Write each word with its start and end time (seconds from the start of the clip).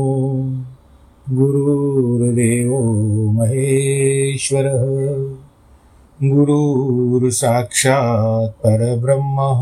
गुरुर्देवो 1.30 2.82
महेश्वरः। 3.32 4.84
गुरुर्साक्षात् 6.24 8.52
परब्रह्मः 8.52 9.62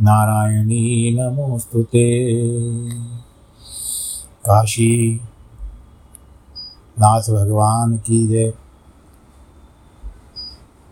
नारायणी 0.00 1.16
नमोऽस्तु 1.20 1.82
ते। 1.82 2.34
काशी। 4.22 5.20
नाथ 7.00 7.20
भगवान 7.20 7.96
की 7.96 8.28
जय। 8.28 8.52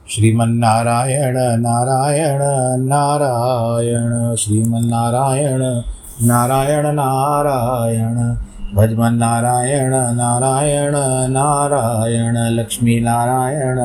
श्रीमन्नारायण, 0.09 1.35
नारायण 1.39 2.39
नारायण, 2.81 4.37
श्रीमन्नारायण, 4.37 5.83
नारायण 6.23 6.87
नारायण। 6.87 8.37
भजमन 8.75 9.15
नारायण 9.15 9.91
नारायण 9.91 10.93
नारायण 11.33 12.37
लक्ष्मी 12.37 13.01
नारायण 13.01 13.79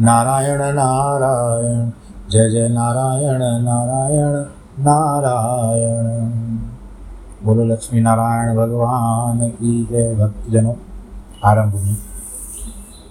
नारायण 0.00 0.58
नारायण। 0.58 1.90
जय 2.30 2.50
जय 2.50 2.68
नारायण 2.68 3.38
नारायण। 3.64 4.44
नारायण। 4.74 6.56
बोलो 7.44 7.64
लक्ष्मी 7.64 8.00
नारायण 8.00 8.56
भगवान 8.56 9.48
की 9.50 9.84
जय। 9.84 10.14
भक्तजनों, 10.14 10.74
आरंभ 11.44 11.74
में, 11.74 11.94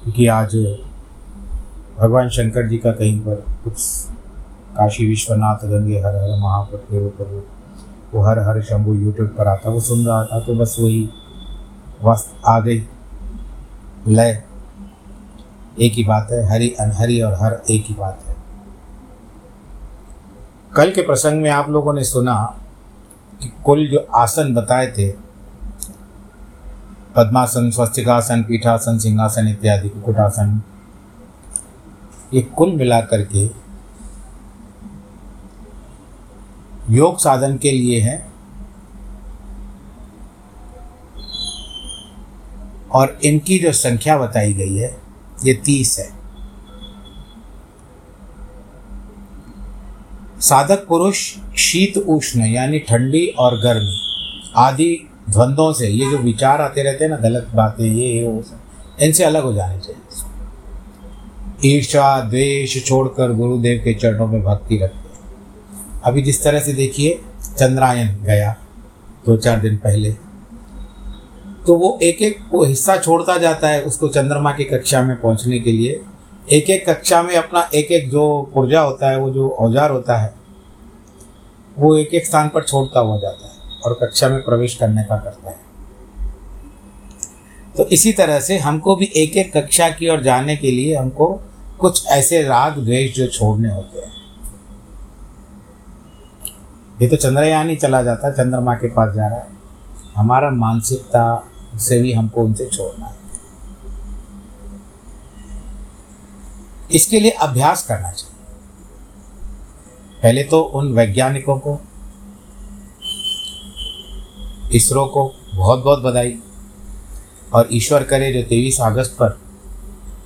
क्योंकि 0.04 0.28
आज 0.28 0.56
भगवान 2.00 2.30
शंकर 2.30 2.68
जी 2.68 2.78
का 2.78 2.92
कहीं 2.92 3.20
पर 3.20 3.36
कुछ 3.64 3.76
काशी 4.78 5.08
विश्वनाथ 5.08 5.66
गंगे 5.66 6.00
हर 6.00 6.16
हर 6.16 6.38
महापुर 6.40 6.80
के 6.80 7.06
ऊपर 7.06 7.44
वो 8.14 8.24
हर 8.24 8.40
हर 8.40 8.62
शंभु 8.62 8.94
यूट्यूब 8.94 9.30
पर 9.30 9.48
आता, 9.48 9.70
वो 9.70 9.80
सुन 9.80 10.06
रहा 10.06 10.24
था 10.24 10.40
तो 10.40 10.56
बस 10.56 10.76
वही 10.80 11.10
वस्त 12.04 12.34
आ 12.48 12.60
गई। 12.60 12.84
लय, 14.08 14.44
एक 15.82 15.94
ही 15.94 16.04
बात 16.04 16.28
है, 16.32 16.46
हरी 16.50 16.70
अनहरी 16.80 17.22
और 17.22 17.34
हर 17.34 17.62
एक 17.72 17.86
ही 17.88 17.96
बात 17.96 18.20
है। 18.28 18.33
कल 20.76 20.92
के 20.92 21.02
प्रसंग 21.02 21.42
में 21.42 21.50
आप 21.50 21.70
लोगों 21.70 21.94
ने 21.94 22.04
सुना 22.04 22.36
कि 23.42 23.52
कुल 23.66 23.88
जो 23.88 24.00
आसन 24.16 24.54
बताए 24.54 24.88
थे, 24.88 25.08
पद्मासन, 27.16 27.70
स्वस्तिकासन, 27.72 28.44
पीठासन, 28.44 28.98
सिंहासन 28.98 29.48
इत्यादि, 29.48 29.90
कुकुटासन, 29.90 30.62
ये 32.34 32.42
कुल 32.58 32.72
मिलाकर 32.76 33.22
के 33.34 33.44
योग 36.90 37.20
साधन 37.20 37.58
के 37.58 37.72
लिए 37.72 38.00
है 38.02 38.18
और 42.92 43.18
इनकी 43.26 43.60
जो 43.60 43.72
संख्या 43.72 44.18
बताई 44.18 44.54
गई 44.54 44.76
है, 44.76 44.96
ये 45.46 45.54
तीस 45.66 45.98
है। 46.00 46.23
साधक 50.44 50.86
पुरुष 50.88 51.18
शीत 51.58 51.98
उष्ण, 51.98 52.46
यानी 52.46 52.80
ठंडी 52.80 53.26
और 53.40 53.58
गर्मी 53.62 53.98
आदि 54.58 55.10
द्वंद्वों 55.30 55.72
से 55.74 55.88
ये 55.88 56.10
जो 56.12 56.18
विचार 56.18 56.62
आते 56.62 56.84
रहते 56.84 57.04
हैं 57.04 57.12
ना, 57.12 57.18
गलत 57.18 57.48
बातें, 57.56 57.86
ये 57.86 58.08
ये, 58.12 58.28
वो 58.28 58.44
इनसे 59.02 59.24
अलग 59.24 59.44
हो 59.44 59.54
जाने 59.54 59.80
चाहिए। 59.80 60.02
ईर्षा 61.66 62.20
द्वेष 62.22 62.86
छोड़कर 62.86 63.34
गुरुदेव 63.34 63.82
के 63.84 63.94
चरणों 63.94 64.28
में 64.28 64.42
भक्ति 64.44 64.78
रखते 64.78 64.98
हैं। 64.98 66.02
अभी 66.02 66.22
जिस 66.22 66.44
तरह 66.44 66.60
से 66.60 66.74
देखिए, 66.74 67.20
चंद्रायन 67.58 68.16
गया 68.24 68.56
दो 69.26 69.38
चार 69.38 69.60
दिन 69.60 69.78
पहले 69.78 70.12
तो 71.68 71.76
वो 71.76 72.00
एक 72.04 72.22
एक 72.22 72.40
को 72.52 72.64
हिस्सा 72.64 72.98
छोड़ता 72.98 73.38
जाता 73.38 73.68
है 73.68 73.82
उसको 73.82 74.08
चंद्रमा 74.08 74.52
की 74.52 74.64
कक्षा 74.64 75.02
में 75.02 75.16
पहुँचने 75.22 75.60
के 75.60 75.72
लिए। 75.72 76.02
एक 76.48 76.70
एक 76.70 76.88
कक्षा 76.90 77.22
में 77.24 77.36
अपना 77.36 77.62
एक 77.74 77.92
एक 77.92 78.10
जो 78.12 78.52
पुर्जा 78.54 78.82
होता 78.82 79.10
है, 79.10 79.18
वो 79.20 79.30
जो 79.30 79.50
औज़ार 79.50 79.92
होता 79.92 80.18
है, 80.18 80.34
वो 81.78 81.96
एक 81.98 82.14
एक 82.14 82.26
स्थान 82.26 82.50
पर 82.50 82.64
छोड़ता 82.64 83.00
हुआ 83.00 83.18
जाता 83.20 83.48
है 83.48 83.82
और 83.82 83.94
कक्षा 84.02 84.30
में 84.30 84.42
प्रवेश 84.44 84.76
करने 84.76 85.04
का 85.04 85.18
करता 85.18 85.50
है। 85.50 85.62
तो 87.78 87.86
इसी 87.88 88.12
तरह 88.14 88.40
से 88.40 88.58
हमको 88.58 88.96
भी 88.96 89.12
एक 89.16 89.38
एक 89.38 89.56
कक्षा 89.58 89.90
की 89.90 90.10
ओर 90.10 90.22
जाने 90.24 90.56
के 90.56 90.72
लिए 90.72 90.96
हमको 90.96 91.28
कुछ 91.80 92.06
ऐसे 92.08 92.42
राग 92.44 92.78
द्वेष 92.80 93.16
जो 93.16 93.28
छोड़ने 93.28 93.70
होते 93.70 94.00
हैं। 94.00 94.12
ये 97.02 97.08
तो 97.08 97.16
चंद्रयान 97.16 97.70
ही 97.70 97.76
चला 97.76 98.02
जाता 98.04 98.28
है, 98.28 98.34
चंद्रमा 98.34 98.74
के 98.74 98.88
पास 98.88 99.16
जा 99.16 99.28
रहा 99.28 99.40
है। 99.40 99.48
हमारा 100.16 100.50
मानसिकता 100.52 101.50
से 101.78 102.02
भी 102.02 102.14
हमको 102.14 102.44
उनसे 102.44 102.66
छोड़ना 102.66 103.06
है। 103.06 103.23
इसके 106.94 107.20
लिए 107.20 107.32
अभ्यास 107.32 107.86
करना 107.88 108.12
चाहिए। 108.12 108.32
पहले 110.24 110.44
तो 110.44 110.60
उन 110.62 110.92
वैज्ञानिकों 110.94 111.58
को, 111.58 111.80
इसरो 114.74 115.06
को 115.06 115.32
बहुत 115.56 115.84
बहुत 115.84 116.00
बधाई। 116.00 116.38
और 117.54 117.68
ईश्वर 117.72 118.04
करे 118.04 118.32
जो 118.34 118.42
तेईस 118.44 118.80
अगस्त 118.82 119.12
पर 119.12 119.38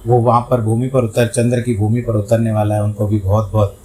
वो 0.08 0.18
वहाँ 0.18 0.42
पर 0.42 0.62
भूमि 0.62 0.88
पर 0.88 1.04
उतर, 1.04 1.28
चंद्र 1.28 1.62
की 1.62 1.76
भूमि 1.78 2.02
पर 2.02 2.16
उतरने 2.16 2.52
वाला 2.52 2.76
है, 2.76 2.84
उनको 2.84 3.08
भी 3.08 3.20
बहुत 3.20 3.52
बहुत 3.52 3.78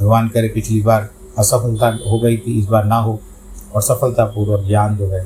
भगवान 0.00 0.28
करे। 0.28 0.48
पिछली 0.48 0.80
बार 0.82 1.08
असफलता 1.38 1.88
हो 2.10 2.18
गई 2.18 2.36
थी, 2.36 2.58
इस 2.58 2.66
बार 2.66 2.84
ना 2.84 2.96
हो। 2.96 3.18
और 3.74 3.82
सफलतापूर्वक 3.82 4.70
यान 4.70 4.96
जो 4.96 5.06
है, 5.06 5.24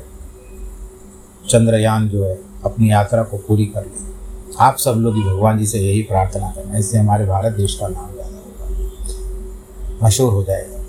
चंद्रयान 1.48 2.08
जो 2.08 2.24
है, 2.24 2.38
अपनी 2.64 2.90
यात्रा 2.90 3.22
को 3.22 3.38
पूरी 3.38 3.66
कर 3.66 3.84
ले। 3.84 4.13
आप 4.60 4.76
सब 4.78 4.98
लोग 4.98 5.14
भगवान 5.16 5.58
जी 5.58 5.66
से 5.66 5.78
यही 5.78 6.02
प्रार्थना 6.02 6.50
करना 6.56 6.78
इससे 6.78 6.98
हमारे 6.98 7.24
भारत 7.26 7.52
देश 7.52 7.74
का 7.74 7.88
नाम 7.88 8.12
ज़्यादा 8.12 8.38
होगा 8.38 10.06
मशहूर 10.06 10.32
हो 10.32 10.42
जाएगा। 10.42 10.82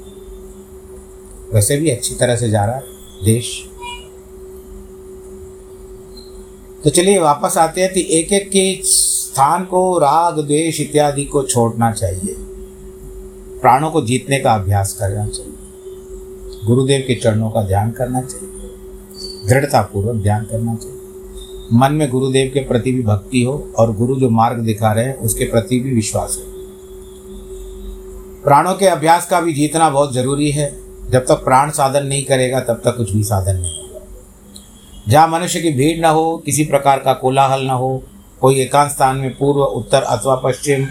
वैसे 1.53 1.77
भी 1.77 1.89
अच्छी 1.89 2.15
तरह 2.15 2.35
से 2.35 2.49
जा 2.49 2.65
रहा 2.65 2.75
है 2.75 2.81
देश। 3.25 3.51
तो 6.83 6.89
चलिए 6.89 7.19
वापस 7.19 7.57
आते 7.57 7.81
हैं 7.81 7.93
तो 7.93 7.99
एक 7.99 8.33
एक 8.33 8.49
के 8.49 8.81
स्थान 8.83 9.63
को, 9.65 9.97
राग, 9.99 10.39
द्वेष 10.39 10.79
इत्यादि 10.81 11.23
को 11.25 11.43
छोड़ना 11.43 11.91
चाहिए। 11.91 12.35
प्राणों 13.61 13.89
को 13.91 14.01
जीतने 14.01 14.39
का 14.39 14.53
अभ्यास 14.53 14.93
करना 14.93 15.27
चाहिए। 15.27 16.65
गुरुदेव 16.65 17.03
के 17.07 17.15
चरणों 17.15 17.49
का 17.49 17.61
ध्यान 17.63 17.91
करना 17.91 18.21
चाहिए। 18.21 18.49
दृढ़तापूर्वक 19.49 20.21
ध्यान 20.23 20.45
करना 20.45 20.75
चाहिए। 20.75 20.94
मन 21.73 21.93
में 21.93 22.09
गुरुदेव 22.09 22.51
के 22.53 22.59
प्रति 22.59 22.91
भी 22.91 23.03
भक्ति 23.03 23.43
हो 23.43 23.71
और 23.77 23.93
गुरु 23.93 24.15
जो 24.15 24.29
मार्ग 24.29 24.59
दिखा 24.59 24.91
रहे 24.91 25.05
हैं, 25.05 25.15
उसके 25.15 25.45
प्रति 25.45 25.79
भी 25.79 25.91
विश्वास 25.91 26.37
हो। 26.37 26.51
प्राणों 28.43 28.73
के 28.73 28.85
अभ्यास 28.85 29.25
का 29.25 29.41
भी 29.41 29.53
जीतना 29.53 29.89
बहुत 29.89 30.13
ज़रूरी 30.13 30.51
है। 30.51 30.79
जब 31.09 31.19
तक 31.19 31.33
प्राण 31.33 31.69
साधन 31.69 32.05
नहीं 32.05 32.25
करेगा, 32.25 32.59
तब 32.59 32.81
तक 32.85 32.97
कुछ 32.97 33.11
भी 33.11 33.23
साधन 33.23 33.55
नहीं 33.55 33.81
होगा। 33.81 34.01
जहाँ 35.07 35.27
मनुष्य 35.27 35.61
की 35.61 35.71
भीड़ 35.71 35.99
न 35.99 36.05
हो, 36.05 36.37
किसी 36.37 36.63
प्रकार 36.63 36.99
का 36.99 37.13
कोलाहल 37.13 37.65
न 37.65 37.69
हो, 37.69 38.03
कोई 38.41 38.59
एकांत 38.59 38.91
स्थान 38.91 39.17
में 39.17 39.37
पूर्व, 39.37 39.59
उत्तर 39.59 40.01
अथवा 40.01 40.35
पश्चिम 40.35 40.87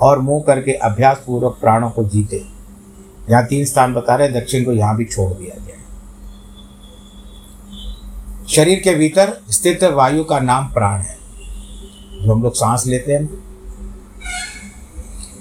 और 0.00 0.18
मुँह 0.18 0.44
करके 0.46 0.72
अभ्यास 0.72 1.22
पूर्वक 1.26 1.58
प्राणों 1.60 1.90
को 1.90 2.04
जीते। 2.04 2.44
यहाँ 3.30 3.46
तीन 3.46 3.64
स्थान 3.64 3.94
बता 3.94 4.14
रहे 4.14 4.28
दक्षिण 4.28 4.64
को 4.64 4.72
यहाँ 4.72 4.96
भी 4.96 5.04
छोड़ 5.04 5.32
दिया 5.32 5.64
गया। 5.64 5.77
शरीर 8.48 8.78
के 8.78 8.94
भीतर 8.94 9.32
स्थित 9.50 9.82
वायु 9.84 10.22
का 10.24 10.38
नाम 10.40 10.68
प्राण 10.72 11.00
है। 11.00 11.16
जो 12.22 12.32
हम 12.32 12.42
लोग 12.42 12.54
सांस 12.54 12.84
लेते 12.86 13.12
हैं 13.12 13.28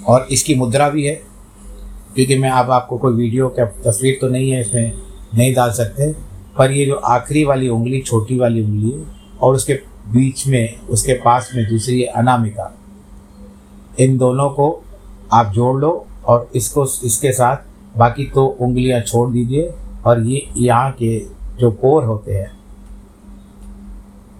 और 0.07 0.27
इसकी 0.31 0.55
मुद्रा 0.55 0.89
भी 0.89 1.05
है, 1.05 1.13
क्योंकि 2.15 2.37
मैं 2.37 2.49
अब 2.51 2.71
आपको 2.71 2.97
कोई 2.97 3.13
वीडियो 3.13 3.47
का 3.49 3.65
तस्वीर 3.83 4.17
तो 4.21 4.27
नहीं 4.29 4.49
है 4.51 4.59
इसमें, 4.61 4.91
नहीं 5.35 5.53
डाल 5.53 5.71
सकते, 5.71 6.11
पर 6.57 6.71
ये 6.71 6.85
जो 6.85 6.95
आखिरी 6.95 7.43
वाली 7.43 7.69
उंगली, 7.69 8.01
छोटी 8.01 8.37
वाली 8.39 8.63
उंगली 8.63 8.91
है 8.91 9.05
और 9.41 9.55
उसके 9.55 9.73
बीच 10.09 10.45
में, 10.47 10.79
उसके 10.79 11.13
पास 11.15 11.51
में 11.55 11.67
दूसरी 11.69 12.03
अनामिका, 12.03 12.73
इन 13.99 14.17
दोनों 14.17 14.49
को 14.49 14.83
आप 15.33 15.53
जोड़ 15.53 15.79
लो 15.81 16.05
और 16.25 16.49
इसको, 16.55 16.85
इसके 17.03 17.31
साथ 17.31 17.97
बाकी 17.97 18.25
तो 18.25 18.45
उंगलियाँ 18.45 19.01
छोड़ 19.01 19.29
दीजिए, 19.31 19.73
और 20.05 20.21
ये 20.21 20.47
यहाँ 20.57 20.91
के 20.93 21.17
जो 21.59 21.71
पोर 21.73 22.03
होते 22.03 22.33
हैं 22.33 22.55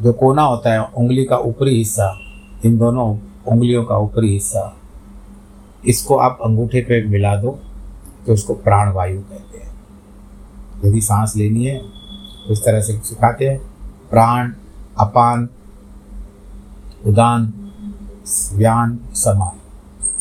जो 0.02 0.14
कोना 0.14 0.42
होता 0.42 0.74
है, 0.74 0.82
उंगली 0.82 1.24
का 1.26 1.38
ऊपरी 1.38 1.78
हिस्सा, 1.78 2.10
इन 2.66 2.78
दोनों 2.78 3.08
उंगलियों 3.48 3.84
का 3.84 3.98
ऊपरी 3.98 4.32
हिस्सा, 4.34 4.74
इसको 5.86 6.16
आप 6.18 6.40
अंगूठे 6.44 6.82
पे 6.82 7.04
मिला 7.08 7.36
दो 7.36 7.60
तो 8.28 8.34
उसको 8.34 8.54
प्राण 8.56 8.92
वायु 8.94 9.22
कहते 9.22 9.58
हैं। 9.58 9.72
यदि 10.86 11.02
सांस 11.02 11.36
लेनी 11.36 11.66
है 11.66 11.78
तो 11.78 12.54
इस 12.54 12.60
तरह 12.60 12.82
से 12.82 12.98
सिखाते 13.00 13.48
हैं। 13.48 13.60
प्राण, 14.10 14.52
अपान, 15.00 15.48
उदान, 17.08 17.54
व्यान, 18.54 18.98
समान। 19.16 19.56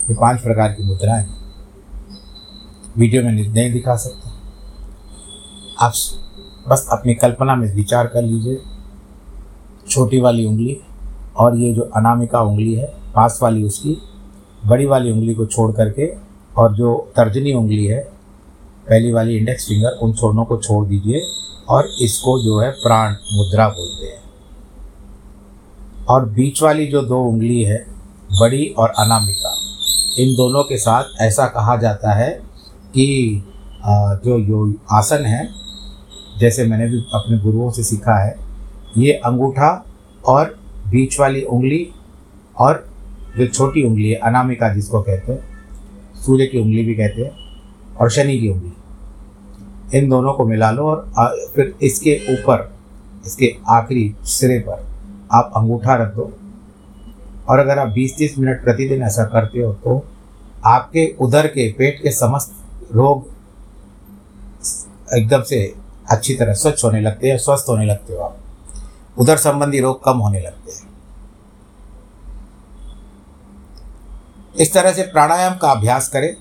ये 0.09 0.15
पाँच 0.15 0.41
प्रकार 0.41 0.73
की 0.73 0.85
मुद्राएँ 0.85 1.27
वीडियो 2.99 3.23
में 3.23 3.33
नहीं 3.33 3.73
दिखा 3.73 3.97
सकता 3.97 4.31
आप 5.79 5.93
बस 6.69 6.87
अपनी 6.93 7.15
कल्पना 7.15 7.55
में 7.57 7.75
विचार 7.75 8.07
कर 8.07 8.23
लीजिए। 8.23 8.61
छोटी 9.91 10.21
वाली 10.21 10.45
उंगली 10.45 10.77
और 11.37 11.57
ये 11.59 11.73
जो 11.75 11.83
अनामिका 11.97 12.41
उंगली 12.41 12.75
है, 12.75 12.87
पास 13.15 13.39
वाली 13.43 13.63
उसकी, 13.65 13.97
बड़ी 14.67 14.87
वाली 14.87 15.13
उंगली 15.13 15.35
को 15.35 15.47
छोड़ 15.47 15.71
करके 15.73 16.13
और 16.57 16.75
जो 16.75 16.95
तर्जनी 17.17 17.53
उंगली 17.53 17.87
है, 17.87 18.01
पहली 18.89 19.13
वाली 19.13 19.37
इंडेक्स 19.37 19.67
फिंगर 19.69 19.99
उन 20.03 20.13
छोड़नों 20.13 20.45
को 20.45 20.57
छोड़ 20.57 20.87
दीजिए 20.87 21.21
और 21.69 21.89
इसको 22.03 22.39
जो 22.45 22.59
है 22.61 22.71
प्राण 22.73 23.13
मुद्रा 23.33 23.69
बोलते 23.69 24.07
हैं। 24.07 24.23
और 26.09 26.25
बीच 26.29 26.63
वाली 26.63 26.87
जो 26.87 27.03
दो 27.03 27.23
उंगली 27.23 27.63
है, 27.63 27.79
बड़ी 28.33 28.67
और 28.69 28.93
अनामिका, 28.99 29.55
इन 30.19 30.35
दोनों 30.35 30.63
के 30.65 30.77
साथ 30.79 31.21
ऐसा 31.21 31.47
कहा 31.47 31.77
जाता 31.77 32.13
है 32.15 32.31
कि 32.95 33.45
जो 33.87 34.39
यो 34.39 34.73
आसन 34.93 35.25
है, 35.25 35.49
जैसे 36.39 36.65
मैंने 36.65 36.87
भी 36.87 37.05
अपने 37.15 37.39
गुरुओं 37.39 37.71
से 37.71 37.83
सीखा 37.83 38.15
है 38.25 38.46
ये 38.97 39.13
अंगूठा 39.13 39.71
और 40.25 40.55
बीच 40.89 41.19
वाली 41.21 41.43
उंगली 41.43 41.89
और 42.57 42.85
जो 43.37 43.47
छोटी 43.47 43.83
उंगली 43.83 44.11
है, 44.11 44.17
अनामिका 44.17 44.69
जिसको 44.75 45.01
कहते 45.03 45.33
हैं, 45.33 45.41
सूर्य 46.17 46.47
की 46.47 46.59
उंगली 46.59 46.85
भी 46.85 46.95
कहते 46.95 47.23
हैं 47.23 47.97
और 47.97 48.11
शनि 48.11 48.39
की 48.39 48.49
उंगली। 48.49 49.99
इन 49.99 50.09
दोनों 50.09 50.33
को 50.33 50.45
मिला 50.47 50.71
लो 50.71 50.85
और 50.85 51.37
फिर 51.57 51.75
इसके 51.83 52.15
ऊपर, 52.33 52.71
इसके 53.27 53.55
आखिरी 53.71 54.15
सिरे 54.27 54.59
पर 54.61 54.87
आप 55.33 55.53
अंगूठा 55.57 55.95
रख 55.97 56.15
दो। 56.15 56.33
और 57.49 57.59
अगर 57.59 57.79
आप 57.79 57.89
20-30 57.89 58.39
मिनट 58.39 58.63
प्रतिदिन 58.65 59.03
ऐसा 59.03 59.25
करते 59.27 59.61
हो 59.61 59.73
तो 59.75 60.05
आपके 60.67 61.07
उधर 61.21 61.47
के, 61.47 61.71
पेट 61.73 62.03
के 62.03 62.11
समस्त 62.13 62.55
रोग 62.95 63.27
एकदम 65.15 65.43
से 65.43 65.63
अच्छी 66.11 66.35
तरह 66.35 66.53
स्वच्छ 66.55 66.85
होने 66.85 67.01
लगते 67.01 67.31
हैं, 67.31 67.39
स्वस्थ 67.39 67.69
होने 67.69 67.87
लगते 67.87 68.15
हो 68.15 68.21
आप। 68.21 68.37
उधर 69.19 69.37
संबंधी 69.37 69.81
रोग 69.81 70.05
कम 70.05 70.19
होने 70.19 70.41
लगते 70.41 70.73
हैं। 70.73 70.87
इस 74.59 74.73
तरह 74.73 74.93
से 74.93 75.03
प्राणायाम 75.03 75.57
का 75.57 75.71
अभ्यास 75.71 76.09
करें। 76.09 76.37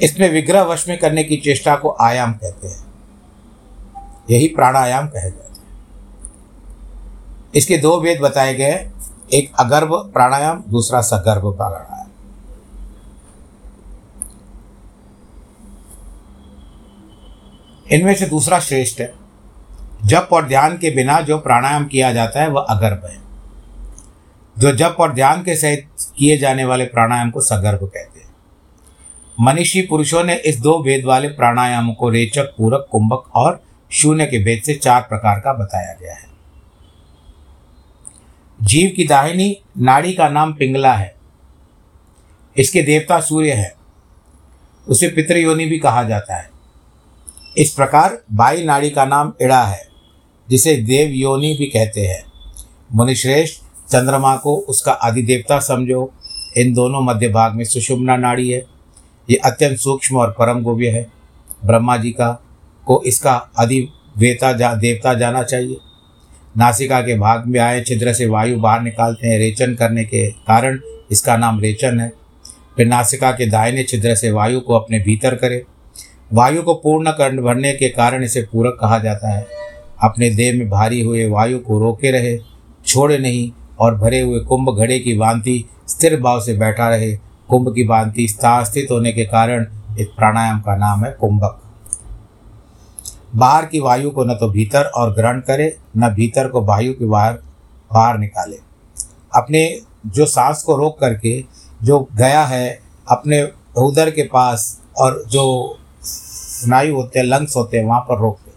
इसमें 0.00 0.32
विग्रह 0.32 0.62
वश 0.62 0.88
में 0.88 0.98
करने 0.98 1.24
की 1.24 1.36
चेष्टा 1.36 1.76
को 1.76 1.96
आयाम 2.00 2.32
कहते 2.32 2.68
हैं। 2.68 2.94
यही 4.30 4.48
प्राणायाम 4.48 5.08
कहे 5.08 5.30
जाते 5.30 5.60
हैं। 5.60 5.88
इसके 7.54 7.78
दो 7.78 8.00
भेद 8.00 8.20
बताए 8.20 8.54
गए 8.54 8.70
हैं। 8.70 8.94
एक 9.32 9.52
अगर्भ 9.58 10.10
प्राणायाम, 10.14 10.64
दूसरा 10.68 11.00
सगर्भ 11.00 11.56
प्राणायाम। 11.56 12.03
इनमें 17.92 18.14
से 18.14 18.26
दूसरा 18.26 18.60
श्रेष्ठ 18.60 19.00
है। 19.00 19.14
जप 20.04 20.28
और 20.32 20.48
ध्यान 20.48 20.78
के 20.78 20.90
बिना 20.90 21.20
जो 21.20 21.38
प्राणायाम 21.38 21.84
किया 21.84 22.12
जाता 22.12 22.42
है, 22.42 22.48
वह 22.48 22.60
अगर्भ 22.60 23.04
है। 23.04 23.24
जो 24.58 24.72
जप 24.72 24.96
और 25.00 25.12
ध्यान 25.12 25.42
के 25.42 25.56
सहित 25.56 25.88
किए 26.16 26.38
जाने 26.38 26.64
वाले 26.64 26.84
प्राणायाम 26.84 27.30
को 27.30 27.40
सगर्भ 27.40 27.78
कहते 27.78 28.20
हैं। 28.20 28.36
मनीषी 29.40 29.82
पुरुषों 29.82 30.24
ने 30.24 30.34
इस 30.34 30.60
दो 30.60 30.82
भेद 30.82 31.04
वाले 31.04 31.28
प्राणायामों 31.28 31.94
को 31.94 32.08
रेचक, 32.08 32.44
पूरक, 32.44 32.88
कुंभक 32.90 33.30
और 33.34 33.62
शून्य 33.92 34.26
के 34.26 34.44
भेद 34.44 34.62
से 34.62 34.74
चार 34.74 35.00
प्रकार 35.02 35.38
का 35.38 35.52
बताया 35.52 35.94
गया 36.00 36.14
है। 36.14 36.26
जीव 38.62 38.92
की 38.96 39.04
दाहिनी 39.04 39.56
नाड़ी 39.78 40.12
का 40.12 40.28
नाम 40.28 40.52
पिंगला 40.52 40.94
है। 40.94 41.14
इसके 42.56 42.82
देवता 42.82 43.20
सूर्य 43.20 43.52
है। 43.52 43.74
उसे 44.88 45.08
पितृयोनि 45.08 45.66
भी 45.66 45.78
कहा 45.78 46.02
जाता 46.02 46.36
है। 46.36 46.53
इस 47.58 47.70
प्रकार 47.70 48.18
बाई 48.32 48.64
नाड़ी 48.64 48.90
का 48.90 49.04
नाम 49.04 49.32
इड़ा 49.40 49.62
है, 49.62 49.86
जिसे 50.50 50.74
देव 50.76 51.10
योनि 51.10 51.56
भी 51.58 51.66
कहते 51.66 52.00
हैं। 52.00 52.22
मुनिश्रेष्ठ 52.92 53.62
चंद्रमा 53.90 54.36
को 54.36 54.56
उसका 54.56 54.92
अधिदेवता 54.92 55.58
समझो। 55.58 56.12
इन 56.56 56.72
दोनों 56.74 57.00
मध्य 57.00 57.28
भाग 57.28 57.54
में 57.54 57.64
सुषुम्ना 57.64 58.16
नाड़ी 58.16 58.50
है। 58.50 58.64
ये 59.30 59.36
अत्यंत 59.36 59.78
सूक्ष्म 59.78 60.16
और 60.16 60.30
परम 60.30 60.62
गोव्य 60.62 60.88
है। 60.88 61.06
ब्रह्मा 61.64 61.96
जी 61.96 62.10
का, 62.10 62.30
को 62.86 63.02
इसका 63.06 63.34
अधिवेता 63.58 64.52
जा, 64.52 64.74
देवता 64.74 65.14
जाना 65.14 65.42
चाहिए। 65.42 65.76
नासिका 66.56 67.00
के 67.00 67.18
भाग 67.18 67.46
में 67.46 67.60
आए 67.60 67.82
छिद्र 67.82 68.12
से 68.12 68.26
वायु 68.26 68.58
बाहर 68.60 68.80
निकालते 68.80 69.28
हैं 69.28 69.38
रेचन 69.38 69.74
करने 69.74 70.04
के 70.04 70.30
कारण 70.30 70.80
इसका 71.12 71.36
नाम 71.36 71.60
रेचन 71.60 72.00
है। 72.00 72.12
फिर 72.76 72.86
नासिका 72.86 73.32
के 73.32 73.46
दाहिने 73.46 73.84
छिद्र 73.84 74.14
से 74.14 74.30
वायु 74.30 74.60
को 74.60 74.74
अपने 74.74 74.98
भीतर 74.98 75.34
करे। 75.34 75.64
वायु 76.34 76.62
को 76.62 76.74
पूर्ण 76.74 77.10
कर 77.10 77.40
भरने 77.40 77.72
के 77.72 77.88
कारण 77.88 78.24
इसे 78.24 78.42
पूरक 78.42 78.76
कहा 78.80 78.98
जाता 78.98 79.28
है। 79.28 79.46
अपने 80.02 80.30
देह 80.30 80.58
में 80.58 80.68
भारी 80.70 81.00
हुए 81.00 81.28
वायु 81.28 81.58
को 81.58 81.78
रोके 81.78 82.10
रहे, 82.10 82.38
छोड़े 82.86 83.18
नहीं 83.18 83.50
और 83.80 83.94
भरे 83.94 84.20
हुए 84.20 84.40
कुंभ 84.40 84.70
घड़े 84.70 84.98
की 84.98 85.16
भांति 85.18 85.64
स्थिर 85.88 86.20
भाव 86.20 86.40
से 86.40 86.56
बैठा 86.58 86.88
रहे। 86.88 87.14
कुंभ 87.48 87.74
की 87.74 87.84
भांति 87.84 88.26
स्थित 88.30 88.90
होने 88.90 89.12
के 89.12 89.24
कारण 89.24 89.66
इस 89.98 90.06
प्राणायाम 90.08 90.60
का 90.60 90.76
नाम 90.76 91.04
है 91.04 91.10
कुंभक। 91.12 91.60
बाहर 93.36 93.66
की 93.66 93.80
वायु 93.80 94.10
को 94.10 94.24
न 94.24 94.34
तो 94.34 94.48
भीतर 94.50 94.84
और 94.84 95.14
ग्रहण 95.14 95.40
करे, 95.40 95.76
न 95.96 96.08
भीतर 96.08 96.48
को 96.48 96.64
वायु 96.64 96.92
के 96.92 97.04
बाहर 97.04 97.38
बाहर 97.92 98.18
निकाले। 98.18 98.56
अपने 99.34 99.80
जो 100.06 100.26
सांस 100.26 100.62
को 100.62 100.76
रोक 100.76 100.98
करके 100.98 101.44
जो 101.82 101.98
गया 102.14 102.44
है, 102.44 102.80
अपने 103.08 103.42
उदर 103.78 104.10
के 104.10 104.22
पास 104.22 104.80
और 104.98 105.24
जो 105.28 105.78
स्नायु 106.64 106.94
होते 106.94 107.18
हैं 107.18 107.26
लंग्स 107.26 107.56
होते 107.56 107.78
हैं, 107.78 107.84
वहाँ 107.84 108.00
पर 108.00 108.18
रोक 108.18 108.38
दे 108.38 108.52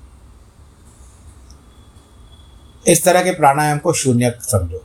इस 2.87 3.03
तरह 3.03 3.21
के 3.21 3.31
प्राणायाम 3.31 3.77
को 3.77 3.93
शून्य 3.93 4.33
समझो। 4.41 4.81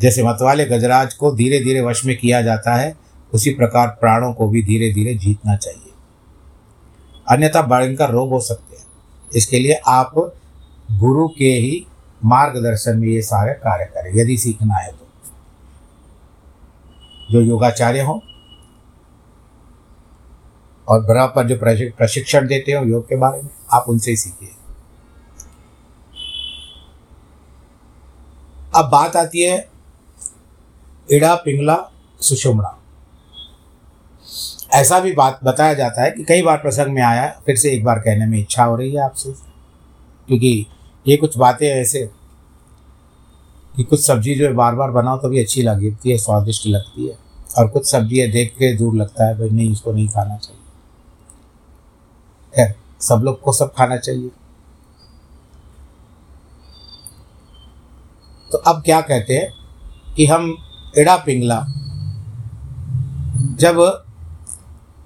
जैसे 0.00 0.22
मतवाले 0.22 0.64
गजराज 0.64 1.14
को 1.14 1.30
धीरे 1.34 1.58
धीरे 1.60 1.80
वश 1.80 2.04
में 2.04 2.16
किया 2.18 2.42
जाता 2.42 2.74
है, 2.74 2.96
उसी 3.34 3.50
प्रकार 3.50 3.88
प्राणों 3.88 4.32
को 4.32 4.48
भी 4.48 4.62
धीरे 4.62 4.92
धीरे 4.92 5.14
जीतना 5.14 5.56
चाहिए। 5.56 5.92
अन्यथा 7.28 7.62
भयंकर 7.62 8.10
रोग 8.10 8.30
हो 8.30 8.40
सकते 8.40 8.76
हैं। 8.76 8.84
इसके 9.34 9.58
लिए 9.58 9.80
आप 9.86 10.14
गुरु 10.92 11.28
के 11.28 11.50
ही 11.50 11.86
मार्गदर्शन 12.24 12.98
में 12.98 13.08
ये 13.08 13.22
सारे 13.22 13.52
कार्य 13.52 13.84
करें, 13.84 14.12
यदि 14.14 14.36
सीखना 14.36 14.74
है 14.74 14.92
तो। 14.92 15.06
जो 17.30 17.40
योगाचार्य 17.40 18.00
हो 18.00 18.22
और 20.88 21.00
बराबर 21.00 21.46
जो 21.46 21.56
प्रशिक्षण 21.96 22.46
देते 22.46 22.72
हो 22.72 22.84
योग 22.84 23.08
के 23.08 23.16
बारे 23.16 23.42
में, 23.42 23.50
आप 23.72 23.84
उनसे 23.88 24.10
ही 24.10 24.16
सीखिए। 24.16 24.48
अब 28.74 28.88
बात 28.90 29.16
आती 29.16 29.42
है 29.42 29.68
इड़ा, 31.10 31.34
पिंगला 31.34 31.76
सुषुम्ना 32.20 32.78
ऐसा 34.72 34.98
भी 35.00 35.12
बात 35.12 35.38
बताया 35.44 35.74
जाता 35.74 36.02
है 36.02 36.10
कि 36.10 36.24
कई 36.24 36.42
बार 36.42 36.56
प्रसंग 36.56 36.94
में 36.94 37.02
आया, 37.02 37.26
फिर 37.46 37.56
से 37.56 37.72
एक 37.72 37.84
बार 37.84 37.98
कहने 37.98 38.26
में 38.26 38.38
इच्छा 38.38 38.64
हो 38.64 38.76
रही 38.76 38.94
है 38.94 39.02
आपसे। 39.02 39.30
क्योंकि 40.28 40.66
ये 41.08 41.16
कुछ 41.16 41.38
बातें 41.38 41.66
ऐसे 41.68 42.10
कि 43.76 43.82
कुछ 43.82 44.06
सब्ज़ी 44.06 44.34
जो 44.34 44.46
है 44.46 44.52
बार 44.52 44.74
बार 44.74 44.90
बनाओ 44.90 45.18
तो 45.18 45.28
भी 45.28 45.40
अच्छी 45.40 45.62
लगती 45.62 46.10
है, 46.10 46.16
स्वादिष्ट 46.18 46.66
लगती 46.66 47.06
है। 47.06 47.18
और 47.58 47.68
कुछ 47.68 47.90
सब्ज़ी 47.90 48.26
देख 48.26 48.52
के 48.52 48.74
दूर 48.76 48.96
लगता 48.96 49.26
है, 49.26 49.38
भाई 49.38 49.48
नहीं, 49.48 49.72
इसको 49.72 49.92
नहीं 49.92 50.08
खाना 50.08 50.36
चाहिए। 50.36 50.65
खैर 52.56 52.74
सब 53.00 53.22
लोग 53.24 53.40
को 53.40 53.52
सब 53.52 53.72
खाना 53.74 53.96
चाहिए। 53.98 54.30
तो 58.50 58.58
अब 58.60 58.82
क्या 58.82 59.00
कहते 59.02 59.34
हैं 59.34 59.52
कि 60.16 60.26
हम 60.26 60.54
एड़ा 60.98 61.16
पिंगला, 61.16 61.64
जब 63.60 63.80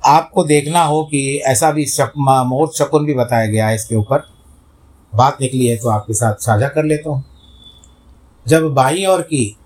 आपको 0.02 0.45
देखना 0.45 0.83
हो 0.85 1.02
कि 1.04 1.21
ऐसा 1.47 1.71
भी 1.73 1.87
शक 1.87 2.12
मोर 2.19 2.71
शकुन 2.75 3.04
भी 3.07 3.14
बताया 3.14 3.47
गया 3.47 3.66
है 3.69 3.75
इसके 3.75 3.97
ऊपर, 3.97 4.26
बात 5.12 5.40
निकली 5.40 5.66
है 5.66 5.76
तो 5.76 5.88
आपके 5.88 6.14
साथ 6.14 6.35
साझा 6.40 6.69
कर 6.69 6.85
लेता 6.85 7.11
हूँ। 7.11 7.25
जब 8.47 8.73
बाई 8.75 9.04
और 9.04 9.23
की 9.23 9.57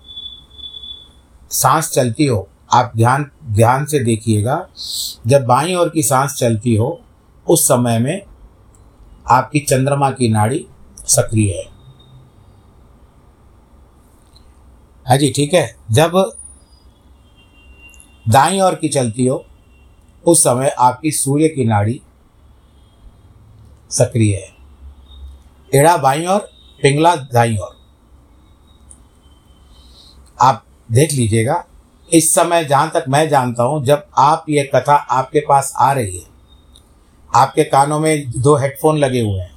सांस 1.53 1.91
चलती 1.91 2.26
हो, 2.26 2.49
आप 2.73 2.93
ध्यान 2.97 3.31
ध्यान 3.47 3.85
से 3.87 3.99
देखिएगा, 4.05 4.67
जब 5.26 5.45
बाई 5.47 5.75
और 5.75 5.88
की 5.88 6.03
सांस 6.03 6.35
चलती 6.35 6.75
हो 6.76 7.00
उस 7.47 7.65
समय 7.65 7.99
में 7.99 8.23
आपकी 9.31 9.61
चंद्रमा 9.61 10.11
की 10.11 10.29
नाड़ी 10.29 10.67
सक्रिय 10.99 11.53
है। 11.53 11.65
हाँ 15.07 15.17
जी, 15.17 15.31
ठीक 15.31 15.55
है। 15.55 15.77
जब 15.91 16.13
दाई 18.27 18.61
ओर 18.61 18.75
की 18.75 18.89
चलती 18.89 19.27
हो, 19.27 19.45
उस 20.25 20.43
समय 20.45 20.69
आपकी 20.69 21.11
सूर्य 21.11 21.49
की 21.49 21.65
नाड़ी 21.65 22.01
सक्रिय 23.91 24.35
है। 24.37 24.53
एड़ा 25.73 25.97
बाई 25.97 26.25
और 26.27 26.51
पिंगला 26.81 27.15
दाई 27.17 27.57
और 27.57 27.77
आप 30.39 30.65
देख 30.89 31.13
लीजिएगा, 31.13 31.65
इस 32.09 32.35
समय 32.35 32.65
जहाँ 32.65 32.91
तक 32.91 33.05
मैं 33.09 33.29
जानता 33.29 33.63
हूँ, 33.63 33.85
जब 33.85 34.07
आप 34.19 34.45
ये 34.49 34.71
कथा 34.75 34.95
आपके 34.95 35.41
पास 35.41 35.73
आ 35.77 35.93
रही 35.93 36.19
है 36.19 36.34
आपके 37.35 37.64
कानों 37.64 37.99
में 38.00 38.31
दो 38.33 38.57
हेडफोन 38.57 38.99
लगे 38.99 39.21
हुए 39.21 39.41
हैं। 39.41 39.53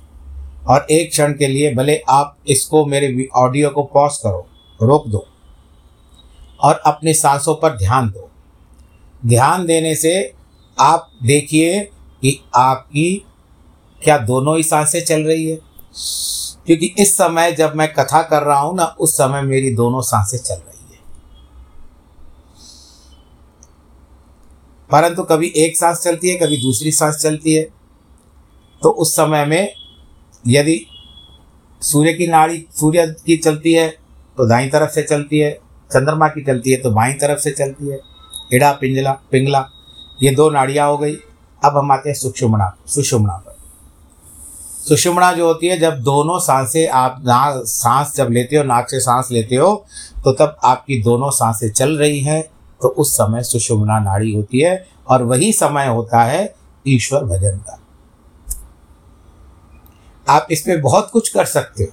और 0.65 0.87
एक 0.91 1.09
क्षण 1.09 1.33
के 1.33 1.47
लिए 1.47 1.73
भले 1.75 1.97
आप 2.09 2.37
इसको 2.47 2.85
मेरे 2.85 3.27
ऑडियो 3.35 3.69
को 3.69 3.83
पॉज 3.83 4.17
करो, 4.17 4.47
रोक 4.79 5.07
दो 5.07 5.25
और 6.59 6.81
अपनी 6.85 7.13
सांसों 7.13 7.55
पर 7.55 7.77
ध्यान 7.77 8.09
दो। 8.09 8.29
ध्यान 9.25 9.65
देने 9.65 9.95
से 9.95 10.33
आप 10.77 11.09
देखिए 11.23 11.79
कि 12.21 12.39
आपकी 12.55 13.25
क्या 14.01 14.17
दोनों 14.17 14.55
ही 14.57 14.63
साँसें 14.63 15.03
चल 15.05 15.21
रही 15.21 15.49
है। 15.49 15.59
क्योंकि 16.65 16.93
इस 16.99 17.15
समय 17.17 17.51
जब 17.51 17.75
मैं 17.75 17.91
कथा 17.93 18.21
कर 18.21 18.43
रहा 18.43 18.59
हूँ 18.59 18.75
ना, 18.75 18.85
उस 18.99 19.13
समय 19.13 19.41
मेरी 19.41 19.75
दोनों 19.75 20.01
साँसें 20.01 20.37
चल 20.37 20.55
रही 20.55 20.63
है 20.63 20.99
परंतु 24.89 25.23
कभी 25.23 25.47
एक 25.57 25.77
सांस 25.77 25.99
चलती 25.99 26.29
है, 26.29 26.35
कभी 26.37 26.57
दूसरी 26.57 26.91
सांस 26.91 27.15
चलती 27.15 27.53
है। 27.53 27.63
तो 28.81 28.89
उस 28.91 29.15
समय 29.15 29.45
में 29.45 29.73
यदि 30.45 30.79
सूर्य 31.81 32.13
की 32.13 32.27
नाड़ी 32.27 32.65
सूर्य 32.71 33.05
की 33.25 33.37
चलती 33.37 33.73
है 33.73 33.87
तो 34.37 34.47
दाई 34.47 34.67
तरफ़ 34.69 34.91
से 34.91 35.03
चलती 35.03 35.39
है, 35.39 35.51
चंद्रमा 35.91 36.27
की 36.27 36.43
चलती 36.43 36.71
है 36.71 36.77
तो 36.77 36.91
बाई 36.91 37.13
तरफ़ 37.13 37.39
से 37.39 37.51
चलती 37.51 37.87
है। 37.87 37.99
इड़ा, 38.53 38.71
पिंजला, 38.71 39.11
पिंगला, 39.31 39.69
ये 40.23 40.31
दो 40.31 40.49
नाड़ियाँ 40.49 40.87
हो 40.89 40.97
गई। 40.97 41.15
अब 41.61 41.77
हम 41.77 41.91
आते 41.91 42.09
हैं 42.09 42.15
सुषुमणा 42.15 42.75
सुषुमणा 42.87 43.33
पर। 43.37 43.55
सुषुमणा 44.87 45.31
जो 45.33 45.47
होती 45.47 45.67
है, 45.67 45.77
जब 45.79 46.01
दोनों 46.01 46.37
साँसें 46.39 46.87
आप 46.89 47.21
नाक 47.21 47.63
सांस 47.67 48.13
जब 48.15 48.29
लेते 48.31 48.55
हो, 48.55 48.63
नाक 48.63 48.89
से 48.89 48.99
सांस 48.99 49.27
लेते 49.31 49.55
हो 49.55 49.73
तो 50.23 50.31
तब 50.31 50.57
आपकी 50.63 51.01
दोनों 51.03 51.29
साँसें 51.31 51.69
चल 51.71 51.97
रही 51.97 52.19
हैं। 52.19 52.43
तो 52.81 52.87
उस 52.87 53.13
समय 53.13 53.43
सुषुमना 53.43 53.99
नाड़ी 53.99 54.33
होती 54.33 54.61
है 54.61 54.87
और 55.07 55.23
वही 55.23 55.51
समय 55.53 55.87
होता 55.87 56.23
है 56.23 56.55
ईश्वर 56.87 57.23
भजन 57.23 57.57
का। 57.57 57.79
आप 60.27 60.47
इसमें 60.51 60.81
बहुत 60.81 61.09
कुछ 61.13 61.29
कर 61.29 61.45
सकते 61.45 61.83
हो। 61.83 61.89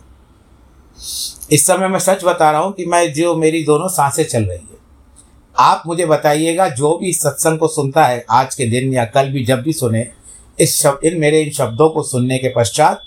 इस 1.53 1.67
समय 1.67 1.89
मैं 1.89 1.99
सच 1.99 2.25
बता 2.25 2.51
रहा 2.51 2.61
हूँ 2.61 2.73
कि 2.73 2.87
मैं 2.87 3.13
जो 3.13 3.35
मेरी 3.37 3.65
दोनों 3.65 3.89
साँसें 3.89 4.25
चल 4.25 4.45
रही 4.45 4.59
है। 4.59 4.83
आप 5.59 5.83
मुझे 5.87 6.07
बताइएगा, 6.07 6.69
जो 6.69 6.97
भी 6.99 7.13
सत्संग 7.13 7.59
को 7.59 7.69
सुनता 7.69 8.05
है 8.05 8.25
आज 8.31 8.55
के 8.55 8.67
दिन 8.67 8.93
या 8.93 9.05
कल 9.05 9.33
भी 9.33 9.45
जब 9.45 9.63
भी 9.63 9.73
सुने, 9.73 10.07
इस 10.61 10.81
शब्द 10.83 11.05
इन 11.05 11.21
मेरे 11.21 11.41
इन 11.43 11.51
शब्दों 11.51 11.89
को 11.91 12.03
सुनने 12.03 12.39
के 12.39 12.53
पश्चात 12.57 13.01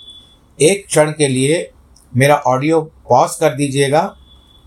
एक 0.59 0.85
क्षण 0.87 1.11
के 1.11 1.27
लिए 1.27 1.69
मेरा 2.15 2.35
ऑडियो 2.35 2.81
पॉज 3.09 3.35
कर 3.35 3.55
दीजिएगा 3.55 4.01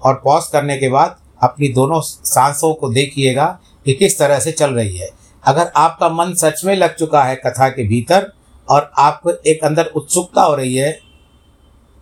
और 0.03 0.21
पॉज 0.25 0.47
करने 0.47 0.77
के 0.79 0.89
बाद 0.89 1.17
अपनी 1.41 1.69
दोनों 1.69 2.01
सांसों 2.01 2.73
को 2.75 2.89
देखिएगा 2.91 3.47
कि 3.87 3.93
किस 3.95 4.19
तरह 4.19 4.39
से 4.41 4.53
चल 4.53 4.75
रही 4.75 4.97
है। 4.97 5.09
अगर 5.45 5.71
आपका 5.77 6.09
मन 6.09 6.33
सच 6.35 6.65
में 6.65 6.75
लग 6.77 6.95
चुका 6.97 7.23
है 7.23 7.37
कथा 7.37 7.69
के 7.69 7.87
भीतर 7.89 8.31
और 8.69 8.91
आपको 8.99 9.31
एक 9.47 9.65
अंदर 9.65 9.91
उत्सुकता 9.97 10.43
हो 10.43 10.55
रही 10.55 10.75
है 10.75 10.91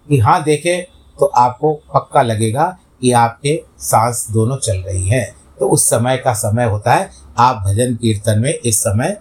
कि 0.07 0.19
हाँ 0.19 0.43
देखें 0.43 0.83
तो 1.19 1.27
आपको 1.27 1.73
पक्का 1.95 2.23
लगेगा 2.23 2.65
कि 3.01 3.13
आपके 3.15 3.57
सांस 3.81 4.27
दोनों 4.31 4.57
चल 4.59 4.77
रही 4.79 5.09
हैं। 5.09 5.27
तो 5.59 5.69
उस 5.69 5.89
समय 5.91 6.17
का 6.17 6.33
समय 6.35 6.65
होता 6.65 6.95
है। 6.95 7.11
आप 7.39 7.63
भजन 7.67 7.95
कीर्तन 7.97 8.39
में 8.39 8.53
इस 8.55 8.79
समय 8.79 9.17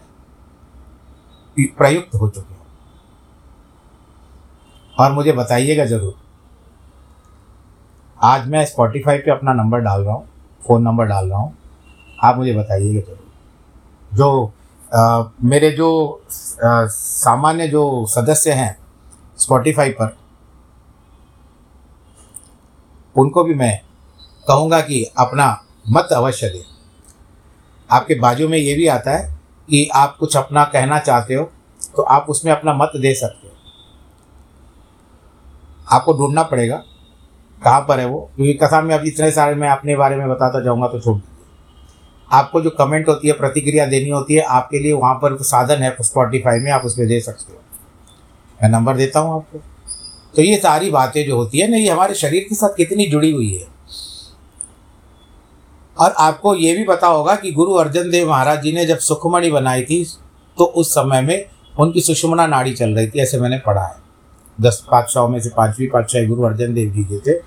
प्रयुक्त 1.57 2.15
हो 2.15 2.29
चुके 2.29 2.53
हो। 2.53 2.59
और 4.95 5.11
मुझे 5.11 5.31
बताइएगा 5.31 5.85
ज़रूर। 5.85 6.13
आज 8.19 8.47
मैं 8.49 8.65
स्पॉटिफाई 8.65 9.17
पे 9.17 9.31
अपना 9.31 9.53
नंबर 9.53 9.79
डाल 9.79 10.03
रहा 10.03 10.13
हूँ 10.13 10.27
फ़ोन 10.61 10.81
नंबर 10.83 11.05
डाल 11.05 11.29
रहा 11.29 11.39
हूँ। 11.39 11.53
आप 12.23 12.37
मुझे 12.37 12.53
बताइएगा 12.53 13.01
ज़रूर। 13.01 13.17
जो 14.11 14.51
आ, 14.91 15.23
मेरे 15.43 15.69
जो 15.71 16.21
सामान्य 16.61 17.67
जो 17.67 18.05
सदस्य 18.09 18.51
हैं 18.51 18.77
स्पॉटिफाई 19.39 19.89
पर 19.91 20.15
उनको 23.15 23.43
भी 23.43 23.53
मैं 23.53 23.79
कहूँगा 24.47 24.81
कि 24.81 25.03
अपना 25.19 25.49
मत 25.91 26.09
अवश्य 26.13 26.49
दें। 26.49 26.63
आपके 27.89 28.19
बाजू 28.19 28.47
में 28.49 28.57
ये 28.57 28.73
भी 28.75 28.87
आता 28.87 29.11
है 29.11 29.23
कि 29.69 29.87
आप 29.95 30.17
कुछ 30.19 30.37
अपना 30.37 30.63
कहना 30.65 30.99
चाहते 30.99 31.33
हो 31.33 31.49
तो 31.95 32.03
आप 32.03 32.25
उसमें 32.29 32.51
अपना 32.51 32.73
मत 32.73 32.91
दे 33.01 33.13
सकते 33.15 33.47
हो। 33.47 33.53
आपको 35.87 36.13
ढूंढना 36.13 36.43
पड़ेगा 36.43 36.83
कहाँ 37.61 37.81
पर 37.81 37.99
है 37.99 38.05
वो? 38.05 38.19
क्योंकि 38.35 38.53
कथा 38.55 38.81
में 38.81 38.93
अब 38.95 39.05
इतने 39.05 39.31
सारे 39.31 39.55
मैं 39.55 39.69
अपने 39.69 39.95
बारे 39.95 40.15
में 40.15 40.27
बताता 40.29 40.63
जाऊँगा 40.63 40.87
तो 40.87 40.99
छोड़ 40.99 41.19
आपको 42.29 42.61
जो 42.61 42.69
कमेंट 42.69 43.07
होती 43.09 43.27
है, 43.27 43.33
प्रतिक्रिया 43.33 43.85
देनी 43.85 44.09
होती 44.09 44.33
है, 44.33 44.41
आपके 44.41 44.79
लिए 44.79 44.93
वहाँ 44.93 45.13
पर 45.15 45.37
साधन 45.43 45.83
है 45.83 45.95
स्पॉटिफाई 46.01 46.59
में 46.59 46.71
आप 46.71 46.85
उसमें 46.85 47.07
दे 47.07 47.19
सकते 47.19 47.53
हो। 47.53 47.59
मैं 48.59 48.69
नंबर 48.69 48.95
देता 48.97 49.19
हूँ 49.19 49.35
आपको। 49.35 49.59
तो 50.35 50.41
ये 50.41 50.57
सारी 50.57 50.89
बातें 50.91 51.25
जो 51.25 51.37
होती 51.37 51.59
है 51.59 51.67
ना, 51.71 51.77
ये 51.77 51.89
हमारे 51.89 52.13
शरीर 52.13 52.45
के 52.49 52.55
साथ 52.55 52.75
कितनी 52.77 53.05
जुड़ी 53.05 53.31
हुई 53.31 53.53
है। 53.53 53.67
और 55.97 56.11
आपको 56.11 56.55
ये 56.55 56.75
भी 56.75 56.83
पता 56.83 57.07
होगा 57.07 57.35
कि 57.35 57.51
गुरु 57.51 57.73
अर्जन 57.73 58.09
देव 58.09 58.29
महाराज 58.29 58.61
जी 58.61 58.71
ने 58.71 58.85
जब 58.85 58.97
सुखमणि 58.99 59.51
बनाई 59.51 59.83
थी 59.83 60.03
तो 60.57 60.65
उस 60.65 60.91
समय 60.91 61.21
में 61.21 61.45
उनकी 61.79 62.01
सुषमना 62.01 62.47
नाड़ी 62.47 62.73
चल 62.73 62.89
रही 62.89 63.07
थी, 63.07 63.19
ऐसे 63.19 63.39
मैंने 63.39 63.57
पढ़ा 63.57 63.85
है। 63.85 64.06
दस 64.57 64.83
पातशाहों 64.91 65.27
में 65.29 65.39
से 65.39 65.49
पांचवी 65.49 65.87
पातशाही 65.87 66.27
गुरु 66.27 66.43
अर्जन 66.43 66.73
देव 66.73 66.91
जी 66.91 67.03
के 67.03 67.19
थे। 67.21 67.39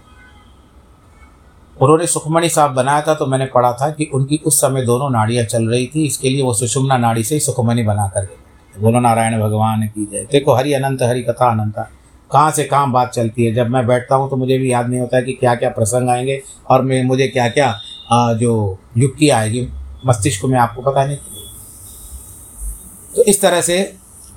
उन्होंने 1.77 2.07
सुखमणि 2.07 2.49
साहब 2.49 2.75
बनाया 2.75 3.03
था 3.03 3.15
तो 3.15 3.27
मैंने 3.27 3.47
पढ़ा 3.47 3.73
था 3.73 3.91
कि 3.91 4.11
उनकी 4.15 4.41
उस 4.47 4.61
समय 4.61 4.85
दोनों 4.85 5.09
नाड़ियाँ 5.11 5.45
चल 5.45 5.69
रही 5.69 5.87
थी, 5.87 6.05
इसके 6.07 6.29
लिए 6.29 6.43
वो 6.43 6.53
सुषुम्ना 6.55 6.97
नाड़ी 6.99 7.25
से 7.25 7.35
ही 7.35 7.41
सुखमणि 7.41 7.83
बना 7.83 8.07
कर 8.09 8.21
गए 8.23 8.37
बोलो, 8.75 9.01
नारायण 9.01 9.41
भगवान 9.41 9.83
की 9.85 10.05
जय। 10.07 10.27
देखो, 10.33 10.55
हरि 10.55 10.73
अनंत, 10.73 11.03
हरि 11.03 11.23
कथा 11.23 11.51
अनंता। 11.51 11.83
कहाँ 12.31 12.51
से 12.51 12.65
कहाँ 12.65 12.91
बात 12.93 13.11
चलती 13.11 13.45
है? 13.45 13.55
जब 13.55 13.69
मैं 13.69 13.87
बैठता 13.87 14.17
हूँ 14.17 14.29
तो 14.31 14.37
मुझे 14.37 14.59
भी 14.59 14.73
याद 14.73 14.89
नहीं 14.89 15.01
होता 15.01 15.17
है 15.17 15.23
कि 15.23 15.33
क्या 15.33 15.55
क्या 15.55 15.71
प्रसंग 15.71 16.09
आएँगे 16.09 16.41
और 16.71 16.83
मैं, 16.83 17.03
मुझे 17.05 17.29
क्या 17.29 17.49
क्या 17.49 18.35
जो 18.35 18.79
युक्ति 18.99 19.29
आएगी, 19.31 19.67
मस्तिष्क 20.07 20.45
में 20.45 20.59
आपको 20.59 20.83
पता 20.83 21.05
नहीं। 21.05 21.17
तो 23.17 23.25
इस 23.25 23.41
तरह 23.41 23.61
से 23.63 23.83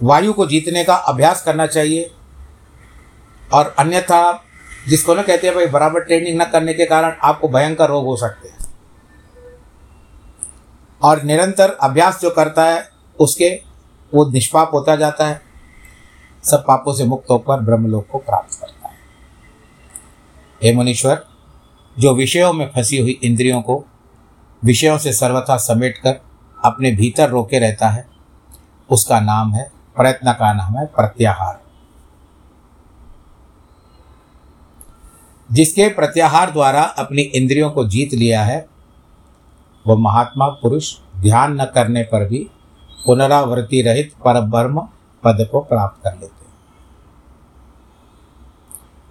वायु 0.03 0.33
को 0.33 0.45
जीतने 0.45 0.83
का 0.83 0.95
अभ्यास 0.95 1.43
करना 1.43 1.65
चाहिए। 1.67 2.09
और 3.51 3.75
अन्यथा 3.79 4.43
जिसको 4.87 5.15
ना 5.15 5.21
कहते 5.21 5.47
हैं 5.47 5.55
भाई 5.55 5.65
बराबर 5.65 5.99
ट्रेनिंग 5.99 6.41
न 6.41 6.45
करने 6.45 6.73
के 6.73 6.85
कारण 6.85 7.15
आपको 7.23 7.47
भयंकर 7.47 7.87
रोग 7.89 8.05
हो 8.05 8.17
सकते 8.17 8.47
हैं। 8.47 8.57
और 11.01 11.23
निरंतर 11.23 11.71
अभ्यास 11.71 12.21
जो 12.21 12.29
करता 12.29 12.65
है, 12.65 12.89
उसके 13.19 13.61
वो 14.13 14.29
निष्पाप 14.29 14.71
होता 14.73 14.95
जाता 14.95 15.27
है। 15.27 15.41
सब 16.43 16.65
पापों 16.67 16.93
से 16.93 17.05
मुक्त 17.05 17.29
होकर 17.29 17.59
ब्रह्मलोक 17.59 18.07
को 18.11 18.17
प्राप्त 18.17 18.59
करता 18.61 18.87
है। 18.87 18.95
हे 20.63 20.73
मुनीश्वर, 20.73 21.25
जो 21.99 22.15
विषयों 22.15 22.53
में 22.53 22.71
फंसी 22.75 22.97
हुई 22.97 23.19
इंद्रियों 23.23 23.61
को 23.61 23.85
विषयों 24.63 24.97
से 24.97 25.13
सर्वथा 25.13 25.57
समेट 25.57 25.97
कर 25.97 26.15
अपने 26.65 26.91
भीतर 26.91 27.29
रोके 27.29 27.59
रहता 27.59 27.89
है, 27.89 28.07
उसका 28.89 29.19
नाम 29.19 29.53
है, 29.53 29.71
प्रयत्न 29.95 30.33
का 30.33 30.53
नाम 30.53 30.77
है 30.77 30.85
प्रत्याहार। 30.85 31.62
जिसके 35.51 35.87
प्रत्याहार 35.87 36.51
द्वारा 36.51 36.81
अपनी 36.81 37.21
इंद्रियों 37.21 37.71
को 37.71 37.87
जीत 37.87 38.13
लिया 38.13 38.43
है, 38.43 38.67
वह 39.87 39.95
महात्मा 39.95 40.47
पुरुष 40.47 40.95
ध्यान 41.17 41.61
न 41.61 41.65
करने 41.65 42.03
पर 42.03 42.27
भी 42.27 42.47
पुनरावृत्ति 43.05 43.81
रहित 43.81 44.13
पर 44.13 44.41
ब्रह्म 44.41 44.81
पद 45.23 45.49
को 45.51 45.59
प्राप्त 45.59 46.03
कर 46.03 46.11
लेते 46.11 46.45
हैं। 46.45 46.53